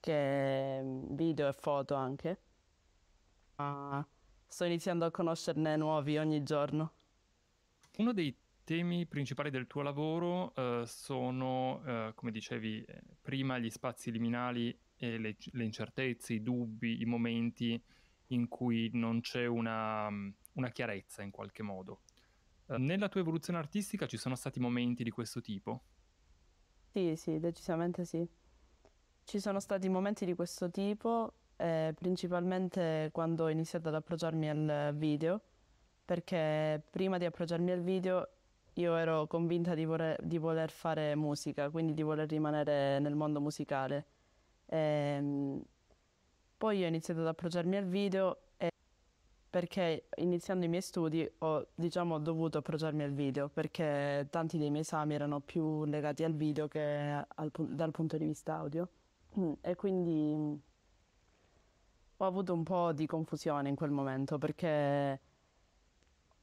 che 0.00 0.82
video 1.10 1.46
e 1.46 1.52
foto 1.52 1.94
anche. 1.94 2.40
Ma 3.56 4.04
sto 4.44 4.64
iniziando 4.64 5.04
a 5.04 5.12
conoscerne 5.12 5.76
nuovi 5.76 6.18
ogni 6.18 6.42
giorno. 6.42 6.92
Uno 7.98 8.12
dei 8.12 8.36
temi 8.64 9.06
principali 9.06 9.50
del 9.50 9.68
tuo 9.68 9.82
lavoro 9.82 10.52
eh, 10.56 10.82
sono, 10.84 11.80
eh, 11.86 12.12
come 12.16 12.32
dicevi 12.32 12.82
eh, 12.82 13.02
prima, 13.22 13.58
gli 13.58 13.70
spazi 13.70 14.10
liminali 14.10 14.76
e 14.96 15.16
le, 15.16 15.36
le 15.38 15.64
incertezze, 15.64 16.32
i 16.32 16.42
dubbi, 16.42 17.00
i 17.00 17.04
momenti 17.04 17.80
in 18.28 18.48
cui 18.48 18.90
non 18.92 19.20
c'è 19.20 19.46
una, 19.46 20.08
una 20.52 20.68
chiarezza 20.70 21.22
in 21.22 21.30
qualche 21.30 21.62
modo. 21.62 22.00
Uh, 22.66 22.76
nella 22.76 23.08
tua 23.08 23.20
evoluzione 23.20 23.58
artistica 23.58 24.06
ci 24.06 24.16
sono 24.16 24.34
stati 24.34 24.58
momenti 24.58 25.04
di 25.04 25.10
questo 25.10 25.40
tipo? 25.40 25.82
Sì, 26.92 27.14
sì, 27.16 27.38
decisamente 27.38 28.04
sì. 28.04 28.26
Ci 29.24 29.40
sono 29.40 29.60
stati 29.60 29.88
momenti 29.88 30.24
di 30.24 30.34
questo 30.34 30.70
tipo, 30.70 31.32
eh, 31.56 31.94
principalmente 31.96 33.10
quando 33.12 33.44
ho 33.44 33.50
iniziato 33.50 33.88
ad 33.88 33.94
approcciarmi 33.94 34.48
al 34.48 34.94
video, 34.96 35.40
perché 36.04 36.82
prima 36.88 37.18
di 37.18 37.24
approcciarmi 37.24 37.70
al 37.70 37.82
video 37.82 38.28
io 38.74 38.96
ero 38.96 39.26
convinta 39.26 39.74
di 39.74 39.84
voler, 39.84 40.20
di 40.22 40.38
voler 40.38 40.70
fare 40.70 41.14
musica, 41.16 41.70
quindi 41.70 41.94
di 41.94 42.02
voler 42.02 42.28
rimanere 42.28 42.98
nel 42.98 43.14
mondo 43.14 43.40
musicale. 43.40 44.06
E, 44.66 44.76
ehm, 44.78 45.62
poi 46.56 46.84
ho 46.84 46.86
iniziato 46.86 47.20
ad 47.20 47.26
approcciarmi 47.26 47.76
al 47.76 47.86
video 47.86 48.38
perché 49.56 50.08
iniziando 50.16 50.66
i 50.66 50.68
miei 50.68 50.82
studi 50.82 51.26
ho 51.38 51.68
diciamo, 51.74 52.18
dovuto 52.18 52.58
approcciarmi 52.58 53.02
al 53.02 53.12
video 53.12 53.48
perché 53.48 54.26
tanti 54.28 54.58
dei 54.58 54.68
miei 54.68 54.82
esami 54.82 55.14
erano 55.14 55.40
più 55.40 55.84
legati 55.86 56.24
al 56.24 56.34
video 56.34 56.68
che 56.68 57.24
al, 57.26 57.50
dal 57.54 57.90
punto 57.90 58.18
di 58.18 58.26
vista 58.26 58.56
audio. 58.56 58.86
E 59.62 59.74
quindi 59.74 60.60
ho 62.18 62.24
avuto 62.24 62.52
un 62.52 62.64
po' 62.64 62.92
di 62.92 63.06
confusione 63.06 63.70
in 63.70 63.76
quel 63.76 63.90
momento 63.90 64.36
perché 64.36 65.20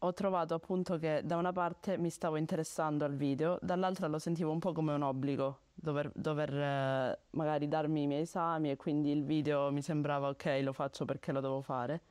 ho 0.05 0.13
trovato 0.13 0.53
appunto 0.53 0.97
che 0.97 1.21
da 1.23 1.37
una 1.37 1.53
parte 1.53 1.97
mi 1.97 2.09
stavo 2.09 2.35
interessando 2.35 3.05
al 3.05 3.15
video, 3.15 3.57
dall'altra 3.61 4.07
lo 4.07 4.19
sentivo 4.19 4.51
un 4.51 4.59
po' 4.59 4.73
come 4.73 4.93
un 4.93 5.01
obbligo, 5.01 5.59
dover, 5.73 6.11
dover 6.13 6.53
eh, 6.53 7.19
magari 7.31 7.69
darmi 7.69 8.03
i 8.03 8.07
miei 8.07 8.21
esami 8.23 8.69
e 8.71 8.75
quindi 8.75 9.11
il 9.11 9.23
video 9.23 9.71
mi 9.71 9.81
sembrava 9.81 10.27
ok, 10.27 10.59
lo 10.61 10.73
faccio 10.73 11.05
perché 11.05 11.31
lo 11.31 11.39
devo 11.39 11.61
fare. 11.61 12.01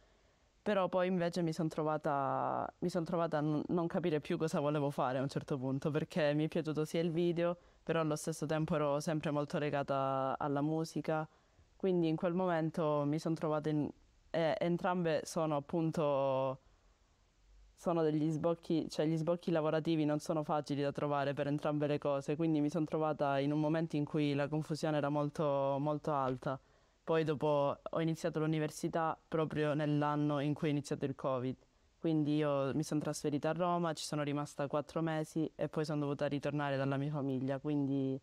Però 0.63 0.89
poi 0.89 1.09
invece 1.09 1.43
mi 1.43 1.53
sono 1.53 1.69
trovata, 1.69 2.73
mi 2.79 2.89
son 2.89 3.05
trovata 3.05 3.39
a 3.39 3.41
non 3.41 3.87
capire 3.89 4.21
più 4.21 4.39
cosa 4.39 4.61
volevo 4.61 4.91
fare 4.91 5.19
a 5.19 5.23
un 5.23 5.29
certo 5.29 5.59
punto, 5.59 5.91
perché 5.91 6.33
mi 6.35 6.45
è 6.45 6.49
piaciuto 6.49 6.85
sia 6.87 7.01
il 7.01 7.11
video, 7.11 7.57
però 7.83 8.01
allo 8.01 8.17
stesso 8.17 8.47
tempo 8.47 8.75
ero 8.75 9.01
sempre 9.01 9.31
molto 9.33 9.59
legata 9.59 10.35
alla 10.39 10.63
musica, 10.63 11.29
quindi 11.77 12.09
in 12.09 12.17
quel 12.17 12.33
momento 12.33 13.03
mi 13.05 13.19
sono 13.19 13.35
trovata 13.35 13.69
in... 13.69 13.91
Eh, 14.31 14.57
entrambe 14.59 15.23
sono 15.25 15.57
appunto... 15.57 16.61
Sono 17.83 18.05
degli 18.05 18.31
sbocchi, 18.31 18.89
cioè 18.89 19.07
gli 19.07 19.17
sbocchi 19.17 19.51
lavorativi 19.51 20.05
non 20.05 20.21
sono 20.21 20.45
facili 20.45 20.83
da 20.83 20.93
trovare 20.93 21.35
per 21.35 21.49
entrambe 21.49 21.89
le 21.89 21.99
cose, 21.99 22.37
quindi 22.37 22.61
mi 22.61 22.71
sono 22.71 22.85
trovata 22.85 23.41
in 23.41 23.51
un 23.51 23.59
momento 23.59 23.97
in 23.97 24.05
cui 24.05 24.35
la 24.35 24.47
confusione 24.47 24.99
era 24.99 25.09
molto, 25.09 25.79
molto 25.81 26.13
alta. 26.13 26.61
Poi 27.03 27.25
dopo 27.25 27.77
ho 27.83 28.01
iniziato 28.01 28.39
l'università 28.39 29.19
proprio 29.27 29.75
nell'anno 29.75 30.39
in 30.39 30.55
cui 30.55 30.69
è 30.69 30.71
iniziato 30.71 31.07
il 31.07 31.17
Covid. 31.17 31.57
Quindi 31.99 32.37
io 32.37 32.73
mi 32.73 32.85
sono 32.85 33.01
trasferita 33.01 33.49
a 33.49 33.53
Roma, 33.53 33.93
ci 33.95 34.05
sono 34.05 34.23
rimasta 34.23 34.69
quattro 34.69 35.01
mesi 35.01 35.51
e 35.57 35.69
poi 35.69 35.85
sono 35.85 35.99
dovuta 36.03 36.27
ritornare 36.27 36.77
dalla 36.77 36.97
mia 36.97 37.11
famiglia. 37.11 37.59
Quindi 37.59 38.17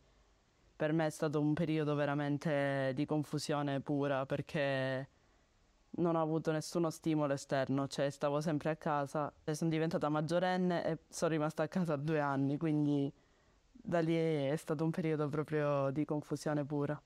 per 0.73 0.93
me 0.93 1.05
è 1.05 1.09
stato 1.09 1.37
un 1.41 1.53
periodo 1.53 1.95
veramente 1.95 2.93
di 2.95 3.05
confusione 3.05 3.81
pura 3.81 4.25
perché 4.25 5.09
non 5.99 6.15
ho 6.15 6.21
avuto 6.21 6.51
nessuno 6.51 6.89
stimolo 6.89 7.33
esterno, 7.33 7.87
cioè 7.87 8.09
stavo 8.09 8.41
sempre 8.41 8.71
a 8.71 8.75
casa 8.75 9.31
sono 9.51 9.69
diventata 9.69 10.09
maggiorenne 10.09 10.85
e 10.85 10.97
sono 11.09 11.31
rimasta 11.31 11.63
a 11.63 11.67
casa 11.67 11.95
due 11.95 12.19
anni, 12.19 12.57
quindi 12.57 13.11
da 13.71 13.99
lì 13.99 14.15
è 14.15 14.55
stato 14.55 14.83
un 14.83 14.91
periodo 14.91 15.27
proprio 15.29 15.89
di 15.91 16.05
confusione 16.05 16.65
pura. 16.65 16.99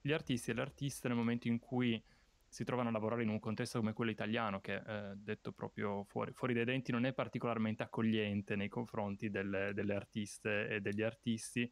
Gli 0.00 0.12
artisti 0.12 0.50
e 0.50 0.54
le 0.54 0.60
artiste 0.60 1.08
nel 1.08 1.16
momento 1.16 1.48
in 1.48 1.58
cui 1.58 2.02
si 2.48 2.64
trovano 2.64 2.88
a 2.88 2.92
lavorare 2.92 3.22
in 3.22 3.28
un 3.28 3.40
contesto 3.40 3.78
come 3.78 3.92
quello 3.92 4.10
italiano, 4.10 4.60
che 4.60 4.76
eh, 4.76 5.12
detto 5.16 5.52
proprio 5.52 6.04
fuori, 6.04 6.32
fuori, 6.32 6.54
dai 6.54 6.64
denti 6.64 6.92
non 6.92 7.04
è 7.04 7.12
particolarmente 7.12 7.82
accogliente 7.82 8.56
nei 8.56 8.68
confronti 8.68 9.30
delle, 9.30 9.72
delle 9.74 9.94
artiste 9.94 10.68
e 10.68 10.80
degli 10.80 11.02
artisti, 11.02 11.70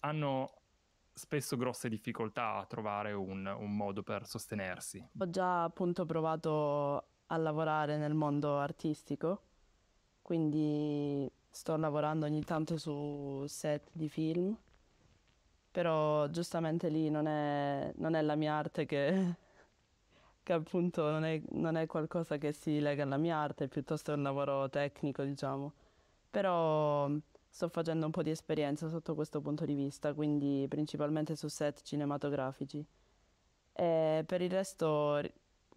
hanno 0.00 0.61
spesso 1.12 1.56
grosse 1.56 1.88
difficoltà 1.88 2.54
a 2.54 2.66
trovare 2.66 3.12
un, 3.12 3.46
un, 3.46 3.76
modo 3.76 4.02
per 4.02 4.26
sostenersi. 4.26 5.06
Ho 5.18 5.30
già 5.30 5.64
appunto 5.64 6.06
provato 6.06 7.04
a 7.26 7.36
lavorare 7.36 7.96
nel 7.96 8.14
mondo 8.14 8.58
artistico, 8.58 9.42
quindi 10.22 11.30
sto 11.50 11.76
lavorando 11.76 12.26
ogni 12.26 12.42
tanto 12.44 12.78
su 12.78 13.44
set 13.46 13.88
di 13.92 14.08
film, 14.08 14.56
però 15.70 16.28
giustamente 16.28 16.88
lì 16.88 17.10
non 17.10 17.26
è, 17.26 17.92
non 17.96 18.14
è 18.14 18.22
la 18.22 18.34
mia 18.34 18.54
arte 18.54 18.86
che, 18.86 19.34
che 20.42 20.52
appunto 20.52 21.10
non 21.10 21.24
è, 21.24 21.40
non 21.50 21.76
è, 21.76 21.86
qualcosa 21.86 22.38
che 22.38 22.52
si 22.52 22.80
lega 22.80 23.02
alla 23.02 23.18
mia 23.18 23.36
arte, 23.36 23.68
piuttosto 23.68 24.12
è 24.12 24.14
un 24.14 24.22
lavoro 24.22 24.68
tecnico, 24.68 25.22
diciamo. 25.22 25.72
Però 26.30 27.10
sto 27.52 27.68
facendo 27.68 28.06
un 28.06 28.12
po' 28.12 28.22
di 28.22 28.30
esperienza 28.30 28.88
sotto 28.88 29.14
questo 29.14 29.42
punto 29.42 29.66
di 29.66 29.74
vista, 29.74 30.14
quindi 30.14 30.66
principalmente 30.68 31.36
su 31.36 31.48
set 31.48 31.82
cinematografici. 31.82 32.82
E 33.74 34.24
per 34.26 34.40
il 34.40 34.50
resto, 34.50 35.20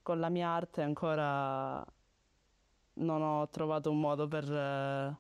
con 0.02 0.20
la 0.22 0.30
mia 0.30 0.48
arte 0.48 0.82
ancora 0.82 1.86
non 2.94 3.22
ho 3.22 3.50
trovato 3.50 3.92
un 3.92 4.00
modo 4.00 4.26
per, 4.30 5.18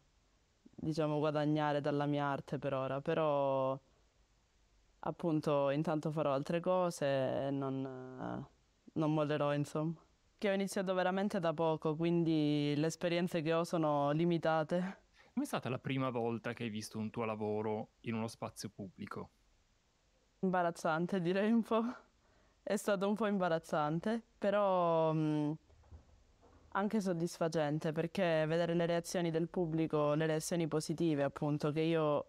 diciamo, 0.75 1.19
guadagnare 1.19 1.81
dalla 1.81 2.05
mia 2.05 2.23
arte 2.25 2.57
per 2.57 2.73
ora, 2.73 3.01
però 3.01 3.77
appunto 4.99 5.69
intanto 5.71 6.09
farò 6.09 6.31
altre 6.33 6.61
cose 6.61 7.47
e 7.47 7.51
non, 7.51 8.47
non 8.93 9.13
mollerò, 9.13 9.53
insomma. 9.53 9.93
Che 10.37 10.49
ho 10.49 10.53
iniziato 10.53 10.93
veramente 10.93 11.41
da 11.41 11.53
poco, 11.53 11.97
quindi 11.97 12.73
le 12.77 12.87
esperienze 12.87 13.41
che 13.41 13.51
ho 13.51 13.65
sono 13.65 14.11
limitate. 14.11 15.03
Com'è 15.35 15.47
stata 15.47 15.67
la 15.67 15.79
prima 15.79 16.11
volta 16.11 16.53
che 16.53 16.63
hai 16.63 16.69
visto 16.69 16.97
un 16.97 17.09
tuo 17.09 17.25
lavoro 17.25 17.89
in 18.03 18.13
uno 18.13 18.29
spazio 18.29 18.69
pubblico? 18.69 19.31
Imbarazzante, 20.39 21.19
direi 21.19 21.51
un 21.51 21.61
po'. 21.61 21.83
È 22.63 22.77
stato 22.77 23.05
un 23.05 23.15
po' 23.15 23.27
imbarazzante, 23.27 24.21
però 24.37 25.11
mh, 25.11 25.19
mm, 25.19 25.51
anche 26.69 27.01
soddisfacente 27.01 27.91
perché 27.91 28.45
vedere 28.47 28.75
le 28.75 28.85
reazioni 28.85 29.29
del 29.29 29.49
pubblico, 29.49 30.13
le 30.13 30.25
reazioni 30.25 30.69
positive, 30.69 31.23
appunto, 31.23 31.73
che 31.73 31.81
io 31.81 32.25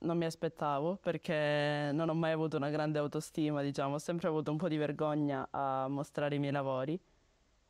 non 0.00 0.18
mi 0.18 0.26
aspettavo 0.26 0.96
perché 0.96 1.88
non 1.94 2.10
ho 2.10 2.14
mai 2.14 2.32
avuto 2.32 2.58
una 2.58 2.68
grande 2.68 2.98
autostima, 2.98 3.62
diciamo, 3.62 3.94
ho 3.94 3.98
sempre 3.98 4.28
avuto 4.28 4.50
un 4.50 4.58
po' 4.58 4.68
di 4.68 4.76
vergogna 4.76 5.48
a 5.50 5.88
mostrare 5.88 6.34
i 6.34 6.38
miei 6.38 6.52
lavori 6.52 7.00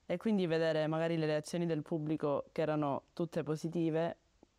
e 0.05 0.17
quindi 0.17 0.47
vedere 0.47 0.89
magari 0.89 1.17
le 1.17 1.27
reazioni 1.27 1.65
del 1.65 1.83
pubblico 1.83 2.47
che 2.51 2.63
erano 2.63 3.05
tutte 3.13 3.45
positive 3.45 4.17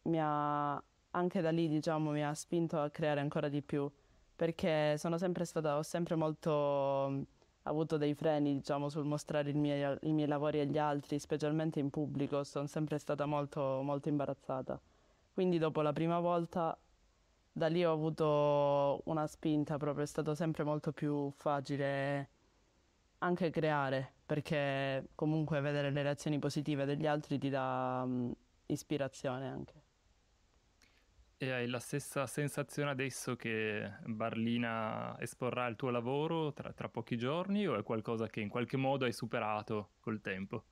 mi 0.09 0.19
ha 0.21 0.83
anche 1.11 1.41
da 1.41 1.51
lì, 1.51 1.67
diciamo, 1.67 2.11
mi 2.11 2.23
ha 2.23 2.33
spinto 2.33 2.79
a 2.79 2.89
creare 2.89 3.19
ancora 3.19 3.47
di 3.49 3.61
più, 3.61 3.89
perché 4.35 4.97
sono 4.97 5.17
sempre 5.17 5.45
stata, 5.45 5.77
ho 5.77 5.83
sempre 5.83 6.15
molto 6.15 7.25
avuto 7.63 7.97
dei 7.97 8.13
freni, 8.15 8.55
diciamo, 8.55 8.89
sul 8.89 9.05
mostrare 9.05 9.53
mie, 9.53 9.97
i 10.03 10.11
miei 10.11 10.27
lavori 10.27 10.59
agli 10.59 10.77
altri, 10.77 11.19
specialmente 11.19 11.79
in 11.79 11.89
pubblico, 11.89 12.43
sono 12.43 12.67
sempre 12.67 12.97
stata 12.97 13.25
molto, 13.25 13.81
molto 13.83 14.09
imbarazzata. 14.09 14.79
Quindi 15.33 15.57
dopo 15.57 15.81
la 15.81 15.93
prima 15.93 16.19
volta, 16.19 16.77
da 17.51 17.67
lì 17.67 17.83
ho 17.85 17.91
avuto 17.91 19.01
una 19.05 19.27
spinta 19.27 19.77
proprio, 19.77 20.03
è 20.03 20.07
stato 20.07 20.35
sempre 20.35 20.63
molto 20.63 20.91
più 20.91 21.31
facile 21.31 22.29
anche 23.19 23.49
creare, 23.49 24.13
perché 24.25 25.09
comunque 25.15 25.59
vedere 25.61 25.91
le 25.91 26.01
reazioni 26.03 26.39
positive 26.39 26.85
degli 26.85 27.05
altri 27.05 27.37
ti 27.37 27.49
dà 27.49 28.03
um, 28.05 28.33
ispirazione 28.67 29.47
anche. 29.47 29.78
E 31.41 31.51
hai 31.53 31.69
la 31.69 31.79
stessa 31.79 32.27
sensazione 32.27 32.89
adesso 32.89 33.37
che 33.37 33.93
Barlina 34.03 35.17
esporrà 35.21 35.67
il 35.67 35.77
tuo 35.77 35.89
lavoro 35.89 36.51
tra, 36.51 36.73
tra, 36.73 36.89
pochi 36.89 37.15
giorni 37.17 37.65
o 37.65 37.77
è 37.77 37.83
qualcosa 37.83 38.27
che 38.27 38.41
in 38.41 38.49
qualche 38.49 38.75
modo 38.75 39.05
hai 39.05 39.13
superato 39.13 39.91
col 40.01 40.19
tempo? 40.19 40.65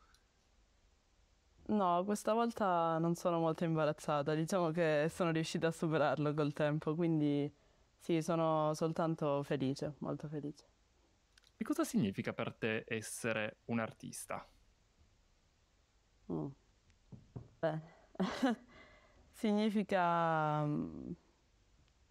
No, 1.67 2.03
questa 2.03 2.33
volta 2.33 2.97
non 2.97 3.15
sono 3.15 3.39
molto 3.39 3.63
imbarazzata, 3.63 4.33
diciamo 4.35 4.71
che 4.71 5.07
sono 5.09 5.31
riuscita 5.31 5.67
a 5.67 5.71
superarlo 5.71 6.33
col 6.33 6.51
tempo, 6.51 6.95
quindi 6.95 7.49
sì, 7.97 8.21
sono 8.21 8.73
soltanto 8.73 9.43
felice, 9.43 9.93
molto 9.99 10.27
felice. 10.27 10.65
E 11.55 11.63
cosa 11.63 11.85
significa 11.85 12.33
per 12.33 12.53
te 12.53 12.83
essere 12.87 13.59
un 13.65 13.79
artista? 13.79 14.45
Mm. 16.29 16.51
Beh. 17.61 17.79
significa 19.37 20.63
mm, 20.65 21.11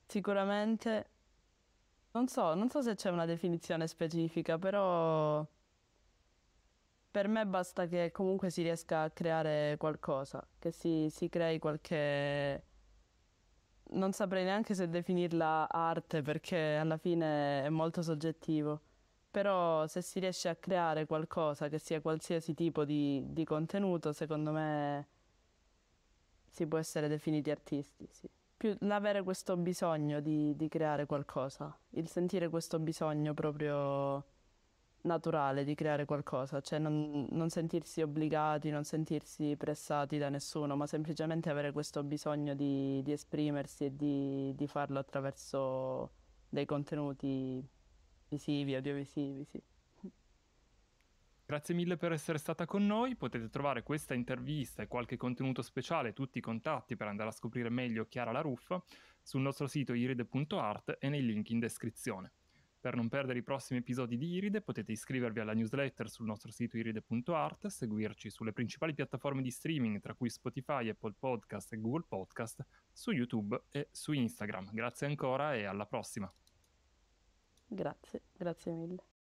sicuramente, 0.07 1.11
non 2.13 2.29
so, 2.29 2.55
non 2.55 2.71
so 2.71 2.83
se 2.83 2.95
c'è 2.95 3.11
una 3.11 3.27
definizione 3.27 3.89
specifica, 3.89 4.59
però 4.59 5.45
per 7.11 7.29
me 7.29 7.45
basta 7.47 7.87
che 7.87 8.11
comunque 8.13 8.51
si 8.51 8.63
riesca 8.63 9.03
a 9.03 9.11
creare 9.11 9.77
qualcosa, 9.79 10.47
che 10.59 10.71
si, 10.71 11.09
si 11.11 11.29
crei 11.29 11.59
qualche... 11.59 12.65
Non 13.89 14.13
saprei 14.13 14.45
neanche 14.45 14.75
se 14.75 14.89
definirla 14.89 15.69
arte 15.69 16.23
perché 16.23 16.77
alla 16.77 16.97
fine 16.97 17.65
è 17.65 17.69
molto 17.71 18.03
soggettivo, 18.03 18.81
però 19.31 19.87
se 19.87 20.03
si 20.03 20.21
riesce 20.21 20.49
a 20.49 20.57
creare 20.57 21.07
qualcosa, 21.07 21.69
che 21.69 21.79
sia 21.79 22.01
qualsiasi 22.01 22.55
tipo 22.55 22.85
di, 22.85 23.23
di 23.33 23.45
contenuto, 23.45 24.13
secondo 24.13 24.53
me 24.53 25.09
si 26.57 26.67
può 26.67 26.79
essere 26.79 27.07
definiti 27.07 27.51
artisti, 27.51 28.09
sì. 28.11 28.27
Più 28.57 28.75
l'avere 28.81 29.23
questo 29.23 29.59
bisogno 29.59 30.21
di, 30.21 30.57
di 30.57 30.69
creare 30.69 31.05
qualcosa, 31.05 31.79
il 31.91 32.09
sentire 32.09 32.49
questo 32.49 32.79
bisogno 32.79 33.35
proprio 33.35 34.25
naturale 35.03 35.65
di 35.65 35.75
creare 35.75 36.07
qualcosa, 36.07 36.63
cioè 36.63 36.79
non, 36.79 37.27
non, 37.33 37.51
sentirsi 37.51 38.01
obbligati, 38.01 38.71
non 38.71 38.85
sentirsi 38.85 39.55
pressati 39.57 40.17
da 40.17 40.31
nessuno, 40.31 40.77
ma 40.77 40.87
semplicemente 40.87 41.51
avere 41.51 41.73
questo 41.73 42.03
bisogno 42.03 42.55
di, 42.55 43.03
di 43.03 43.13
esprimersi 43.13 43.85
e 43.85 43.95
di, 43.95 44.55
di, 44.57 44.67
farlo 44.67 44.99
attraverso 44.99 46.11
dei 46.49 46.65
contenuti 46.65 47.63
visivi, 48.31 48.75
audiovisivi, 48.75 49.45
sì. 49.45 49.63
Grazie 51.47 51.77
mille 51.77 51.97
per 51.97 52.11
essere 52.11 52.39
stata 52.39 52.67
con 52.67 52.85
noi, 52.85 53.15
potete 53.15 53.49
trovare 53.49 53.85
questa 53.85 54.15
intervista 54.15 54.83
e 54.83 54.89
qualche 54.89 55.17
contenuto 55.17 55.63
speciale, 55.63 56.13
tutti 56.13 56.39
i 56.39 56.41
contatti 56.41 56.97
per 56.97 57.07
andare 57.07 57.29
a 57.29 57.33
scoprire 57.33 57.69
meglio 57.69 58.09
Chiara 58.09 58.33
La 58.33 58.41
Ruffa 58.41 58.83
sul 59.23 59.43
nostro 59.43 59.69
sito 59.69 59.95
iride.art 59.95 60.97
e 60.99 61.09
nei 61.09 61.25
link 61.25 61.51
in 61.51 61.61
descrizione. 61.61 62.33
Per 62.81 62.97
non 62.97 63.09
perdere 63.09 63.39
i 63.39 63.45
prossimi 63.45 63.79
episodi 63.79 64.17
di 64.17 64.33
Iride 64.33 64.61
potete 64.61 64.91
iscrivervi 64.91 65.39
alla 65.39 65.55
newsletter 65.55 66.11
sul 66.11 66.27
nostro 66.27 66.51
sito 66.51 66.79
iride.art, 66.79 67.69
seguirci 67.69 68.29
sulle 68.29 68.53
principali 68.53 68.93
piattaforme 68.93 69.41
di 69.41 69.51
streaming 69.53 70.01
tra 70.01 70.15
cui 70.15 70.29
Spotify, 70.29 70.89
Apple 70.89 71.15
Podcast 71.17 71.73
e 71.73 71.81
Google 71.81 72.07
Podcast, 72.09 72.67
su 72.93 73.13
YouTube 73.13 73.63
e 73.71 73.87
su 73.93 74.11
Instagram. 74.11 74.71
Grazie 74.73 75.07
ancora 75.07 75.55
e 75.55 75.65
alla 75.65 75.87
prossima. 75.87 76.33
Grazie, 77.69 78.23
grazie 78.37 78.73
mille. 78.73 79.16